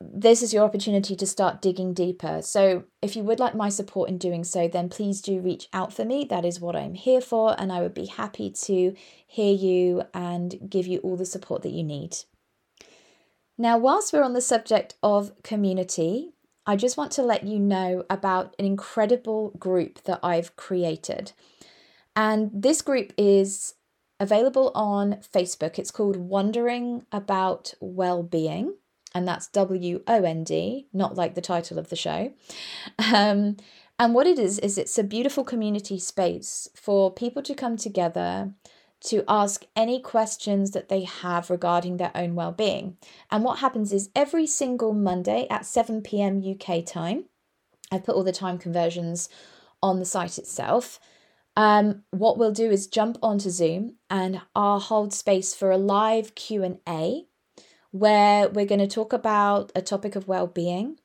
This 0.00 0.42
is 0.42 0.52
your 0.52 0.64
opportunity 0.64 1.14
to 1.14 1.26
start 1.26 1.62
digging 1.62 1.92
deeper. 1.92 2.40
So, 2.42 2.84
if 3.02 3.14
you 3.14 3.22
would 3.22 3.38
like 3.38 3.54
my 3.54 3.68
support 3.68 4.08
in 4.08 4.18
doing 4.18 4.42
so, 4.44 4.66
then 4.66 4.88
please 4.88 5.20
do 5.20 5.40
reach 5.40 5.68
out 5.72 5.92
for 5.92 6.04
me. 6.04 6.24
That 6.24 6.44
is 6.44 6.60
what 6.60 6.74
I'm 6.74 6.94
here 6.94 7.20
for, 7.20 7.54
and 7.60 7.70
I 7.70 7.80
would 7.80 7.94
be 7.94 8.06
happy 8.06 8.50
to 8.50 8.94
hear 9.26 9.54
you 9.54 10.02
and 10.14 10.58
give 10.68 10.86
you 10.86 10.98
all 11.00 11.16
the 11.16 11.26
support 11.26 11.62
that 11.62 11.72
you 11.72 11.84
need. 11.84 12.16
Now, 13.58 13.78
whilst 13.78 14.12
we're 14.12 14.24
on 14.24 14.32
the 14.32 14.40
subject 14.40 14.94
of 15.02 15.32
community, 15.42 16.32
I 16.66 16.76
just 16.76 16.96
want 16.96 17.12
to 17.12 17.22
let 17.22 17.44
you 17.44 17.58
know 17.58 18.04
about 18.08 18.54
an 18.58 18.64
incredible 18.64 19.50
group 19.58 20.02
that 20.04 20.20
I've 20.22 20.54
created. 20.56 21.32
And 22.14 22.50
this 22.52 22.82
group 22.82 23.12
is 23.16 23.74
available 24.20 24.70
on 24.74 25.18
Facebook. 25.34 25.78
It's 25.78 25.90
called 25.90 26.16
Wondering 26.16 27.04
About 27.10 27.74
Wellbeing, 27.80 28.76
and 29.14 29.26
that's 29.26 29.48
W 29.48 30.02
O 30.06 30.22
N 30.22 30.44
D, 30.44 30.86
not 30.92 31.16
like 31.16 31.34
the 31.34 31.40
title 31.40 31.78
of 31.78 31.88
the 31.88 31.96
show. 31.96 32.32
Um, 33.12 33.56
and 33.98 34.14
what 34.14 34.26
it 34.26 34.38
is, 34.38 34.58
is 34.58 34.78
it's 34.78 34.98
a 34.98 35.04
beautiful 35.04 35.44
community 35.44 35.98
space 35.98 36.68
for 36.74 37.12
people 37.12 37.42
to 37.42 37.54
come 37.54 37.76
together 37.76 38.54
to 39.04 39.24
ask 39.26 39.64
any 39.74 40.00
questions 40.00 40.70
that 40.70 40.88
they 40.88 41.02
have 41.02 41.50
regarding 41.50 41.96
their 41.96 42.12
own 42.14 42.34
well-being. 42.34 42.96
And 43.30 43.42
what 43.42 43.58
happens 43.58 43.92
is 43.92 44.10
every 44.14 44.46
single 44.46 44.92
Monday 44.92 45.46
at 45.50 45.66
7 45.66 46.02
p.m. 46.02 46.42
UK 46.42 46.84
time, 46.86 47.24
I 47.90 47.98
put 47.98 48.14
all 48.14 48.22
the 48.22 48.32
time 48.32 48.58
conversions 48.58 49.28
on 49.82 49.98
the 49.98 50.04
site 50.04 50.38
itself. 50.38 51.00
Um, 51.56 52.04
what 52.10 52.38
we'll 52.38 52.52
do 52.52 52.70
is 52.70 52.86
jump 52.86 53.18
onto 53.22 53.50
Zoom 53.50 53.96
and 54.08 54.40
I'll 54.54 54.80
hold 54.80 55.12
space 55.12 55.54
for 55.54 55.70
a 55.70 55.76
live 55.76 56.34
Q&A 56.34 57.26
where 57.90 58.48
we're 58.48 58.66
going 58.66 58.80
to 58.80 58.86
talk 58.86 59.12
about 59.12 59.70
a 59.74 59.82
topic 59.82 60.16
of 60.16 60.28
well-being. 60.28 60.98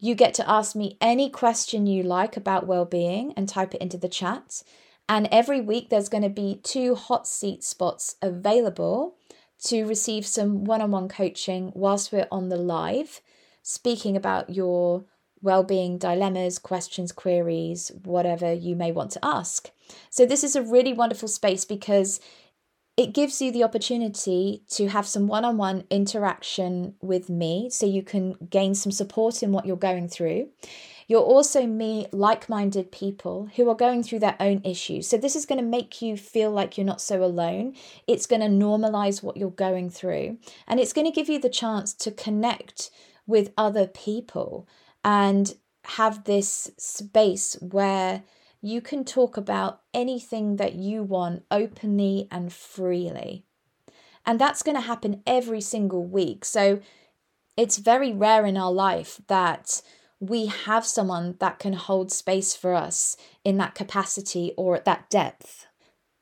You 0.00 0.14
get 0.14 0.34
to 0.34 0.50
ask 0.50 0.74
me 0.74 0.96
any 1.00 1.28
question 1.28 1.86
you 1.86 2.02
like 2.02 2.36
about 2.36 2.66
well-being 2.66 3.34
and 3.36 3.48
type 3.48 3.74
it 3.74 3.82
into 3.82 3.98
the 3.98 4.08
chat 4.08 4.62
and 5.08 5.28
every 5.32 5.60
week, 5.60 5.88
there's 5.88 6.08
going 6.08 6.22
to 6.22 6.28
be 6.28 6.60
two 6.62 6.94
hot 6.94 7.26
seat 7.26 7.64
spots 7.64 8.16
available 8.20 9.16
to 9.64 9.84
receive 9.84 10.26
some 10.26 10.64
one 10.64 10.80
on 10.80 10.90
one 10.90 11.08
coaching 11.08 11.72
whilst 11.74 12.12
we're 12.12 12.28
on 12.30 12.48
the 12.48 12.56
live, 12.56 13.20
speaking 13.62 14.16
about 14.16 14.50
your 14.50 15.04
well-being 15.40 15.98
dilemmas, 15.98 16.58
questions, 16.58 17.12
queries, 17.12 17.92
whatever 18.04 18.52
you 18.52 18.74
may 18.76 18.92
want 18.92 19.10
to 19.12 19.24
ask. 19.24 19.70
So 20.10 20.26
this 20.26 20.44
is 20.44 20.56
a 20.56 20.62
really 20.62 20.92
wonderful 20.92 21.28
space 21.28 21.64
because 21.64 22.20
it 22.96 23.14
gives 23.14 23.40
you 23.40 23.52
the 23.52 23.62
opportunity 23.62 24.64
to 24.70 24.88
have 24.88 25.06
some 25.06 25.28
one-on-one 25.28 25.84
interaction 25.88 26.94
with 27.00 27.30
me 27.30 27.70
so 27.70 27.86
you 27.86 28.02
can 28.02 28.34
gain 28.50 28.74
some 28.74 28.90
support 28.90 29.42
in 29.42 29.52
what 29.52 29.64
you're 29.64 29.76
going 29.76 30.08
through. 30.08 30.48
You'll 31.08 31.22
also 31.22 31.66
meet 31.66 32.12
like 32.12 32.50
minded 32.50 32.92
people 32.92 33.48
who 33.56 33.68
are 33.70 33.74
going 33.74 34.02
through 34.02 34.18
their 34.18 34.36
own 34.38 34.60
issues. 34.62 35.08
So, 35.08 35.16
this 35.16 35.34
is 35.34 35.46
going 35.46 35.58
to 35.58 35.66
make 35.66 36.02
you 36.02 36.18
feel 36.18 36.50
like 36.50 36.76
you're 36.76 36.84
not 36.84 37.00
so 37.00 37.24
alone. 37.24 37.74
It's 38.06 38.26
going 38.26 38.42
to 38.42 38.46
normalize 38.46 39.22
what 39.22 39.38
you're 39.38 39.50
going 39.50 39.88
through. 39.88 40.36
And 40.66 40.78
it's 40.78 40.92
going 40.92 41.06
to 41.06 41.12
give 41.12 41.30
you 41.30 41.40
the 41.40 41.48
chance 41.48 41.94
to 41.94 42.10
connect 42.10 42.90
with 43.26 43.52
other 43.56 43.86
people 43.86 44.68
and 45.02 45.54
have 45.84 46.24
this 46.24 46.70
space 46.76 47.56
where 47.60 48.22
you 48.60 48.80
can 48.82 49.04
talk 49.04 49.36
about 49.36 49.80
anything 49.94 50.56
that 50.56 50.74
you 50.74 51.02
want 51.02 51.44
openly 51.50 52.28
and 52.30 52.52
freely. 52.52 53.44
And 54.26 54.38
that's 54.38 54.62
going 54.62 54.74
to 54.74 54.82
happen 54.82 55.22
every 55.26 55.62
single 55.62 56.04
week. 56.04 56.44
So 56.44 56.80
it's 57.56 57.78
very 57.78 58.12
rare 58.12 58.44
in 58.44 58.58
our 58.58 58.72
life 58.72 59.20
that 59.28 59.80
we 60.20 60.46
have 60.46 60.84
someone 60.84 61.36
that 61.40 61.58
can 61.58 61.74
hold 61.74 62.10
space 62.10 62.54
for 62.54 62.74
us 62.74 63.16
in 63.44 63.56
that 63.58 63.74
capacity 63.74 64.52
or 64.56 64.76
at 64.76 64.84
that 64.84 65.08
depth. 65.10 65.66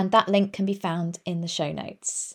And 0.00 0.12
that 0.12 0.30
link 0.30 0.54
can 0.54 0.64
be 0.64 0.72
found 0.72 1.18
in 1.26 1.42
the 1.42 1.46
show 1.46 1.72
notes. 1.72 2.34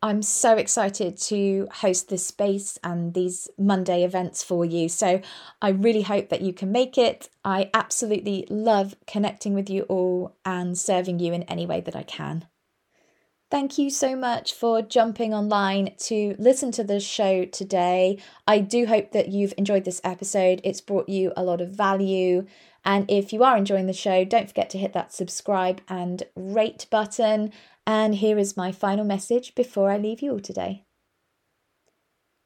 I'm 0.00 0.22
so 0.22 0.56
excited 0.56 1.18
to 1.18 1.68
host 1.70 2.08
this 2.08 2.26
space 2.26 2.78
and 2.82 3.12
these 3.12 3.46
Monday 3.58 4.04
events 4.04 4.42
for 4.42 4.64
you. 4.64 4.88
So 4.88 5.20
I 5.60 5.68
really 5.68 6.00
hope 6.00 6.30
that 6.30 6.40
you 6.40 6.54
can 6.54 6.72
make 6.72 6.96
it. 6.96 7.28
I 7.44 7.68
absolutely 7.74 8.46
love 8.48 8.96
connecting 9.06 9.52
with 9.52 9.68
you 9.68 9.82
all 9.82 10.34
and 10.46 10.78
serving 10.78 11.18
you 11.18 11.34
in 11.34 11.42
any 11.42 11.66
way 11.66 11.82
that 11.82 11.94
I 11.94 12.04
can. 12.04 12.46
Thank 13.50 13.76
you 13.76 13.90
so 13.90 14.16
much 14.16 14.54
for 14.54 14.80
jumping 14.80 15.34
online 15.34 15.94
to 16.04 16.36
listen 16.38 16.72
to 16.72 16.84
the 16.84 17.00
show 17.00 17.44
today. 17.44 18.18
I 18.46 18.60
do 18.60 18.86
hope 18.86 19.12
that 19.12 19.28
you've 19.28 19.52
enjoyed 19.58 19.84
this 19.84 20.00
episode. 20.04 20.62
It's 20.64 20.80
brought 20.80 21.10
you 21.10 21.34
a 21.36 21.42
lot 21.42 21.60
of 21.60 21.68
value. 21.68 22.46
And 22.88 23.04
if 23.10 23.34
you 23.34 23.44
are 23.44 23.58
enjoying 23.58 23.84
the 23.84 23.92
show, 23.92 24.24
don't 24.24 24.48
forget 24.48 24.70
to 24.70 24.78
hit 24.78 24.94
that 24.94 25.12
subscribe 25.12 25.82
and 25.90 26.22
rate 26.34 26.86
button. 26.90 27.52
And 27.86 28.14
here 28.14 28.38
is 28.38 28.56
my 28.56 28.72
final 28.72 29.04
message 29.04 29.54
before 29.54 29.90
I 29.90 29.98
leave 29.98 30.22
you 30.22 30.32
all 30.32 30.40
today. 30.40 30.86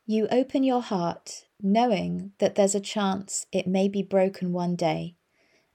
You 0.05 0.27
open 0.33 0.65
your 0.65 0.83
heart 0.83 1.45
knowing 1.63 2.33
that 2.39 2.57
there's 2.57 2.75
a 2.75 2.81
chance 2.81 3.47
it 3.53 3.69
may 3.69 3.87
be 3.87 4.03
broken 4.03 4.53
one 4.53 4.75
day. 4.75 5.15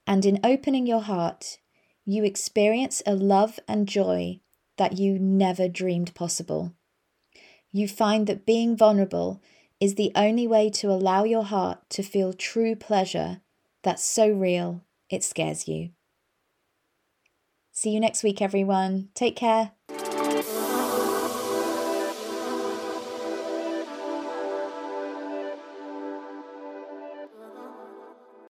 And 0.06 0.26
in 0.26 0.38
opening 0.44 0.86
your 0.86 1.00
heart, 1.00 1.60
you 2.04 2.22
experience 2.22 3.02
a 3.06 3.14
love 3.14 3.58
and 3.66 3.88
joy 3.88 4.40
that 4.76 4.98
you 4.98 5.18
never 5.18 5.66
dreamed 5.66 6.14
possible. 6.14 6.74
You 7.72 7.88
find 7.88 8.26
that 8.26 8.44
being 8.44 8.76
vulnerable 8.76 9.40
is 9.80 9.94
the 9.94 10.12
only 10.14 10.46
way 10.46 10.68
to 10.68 10.90
allow 10.90 11.24
your 11.24 11.44
heart 11.44 11.88
to 11.88 12.02
feel 12.02 12.34
true 12.34 12.76
pleasure 12.76 13.40
that's 13.82 14.04
so 14.04 14.28
real 14.30 14.84
it 15.10 15.24
scares 15.24 15.66
you. 15.68 15.90
See 17.72 17.90
you 17.90 18.00
next 18.00 18.22
week, 18.22 18.42
everyone. 18.42 19.08
Take 19.14 19.36
care. 19.36 19.72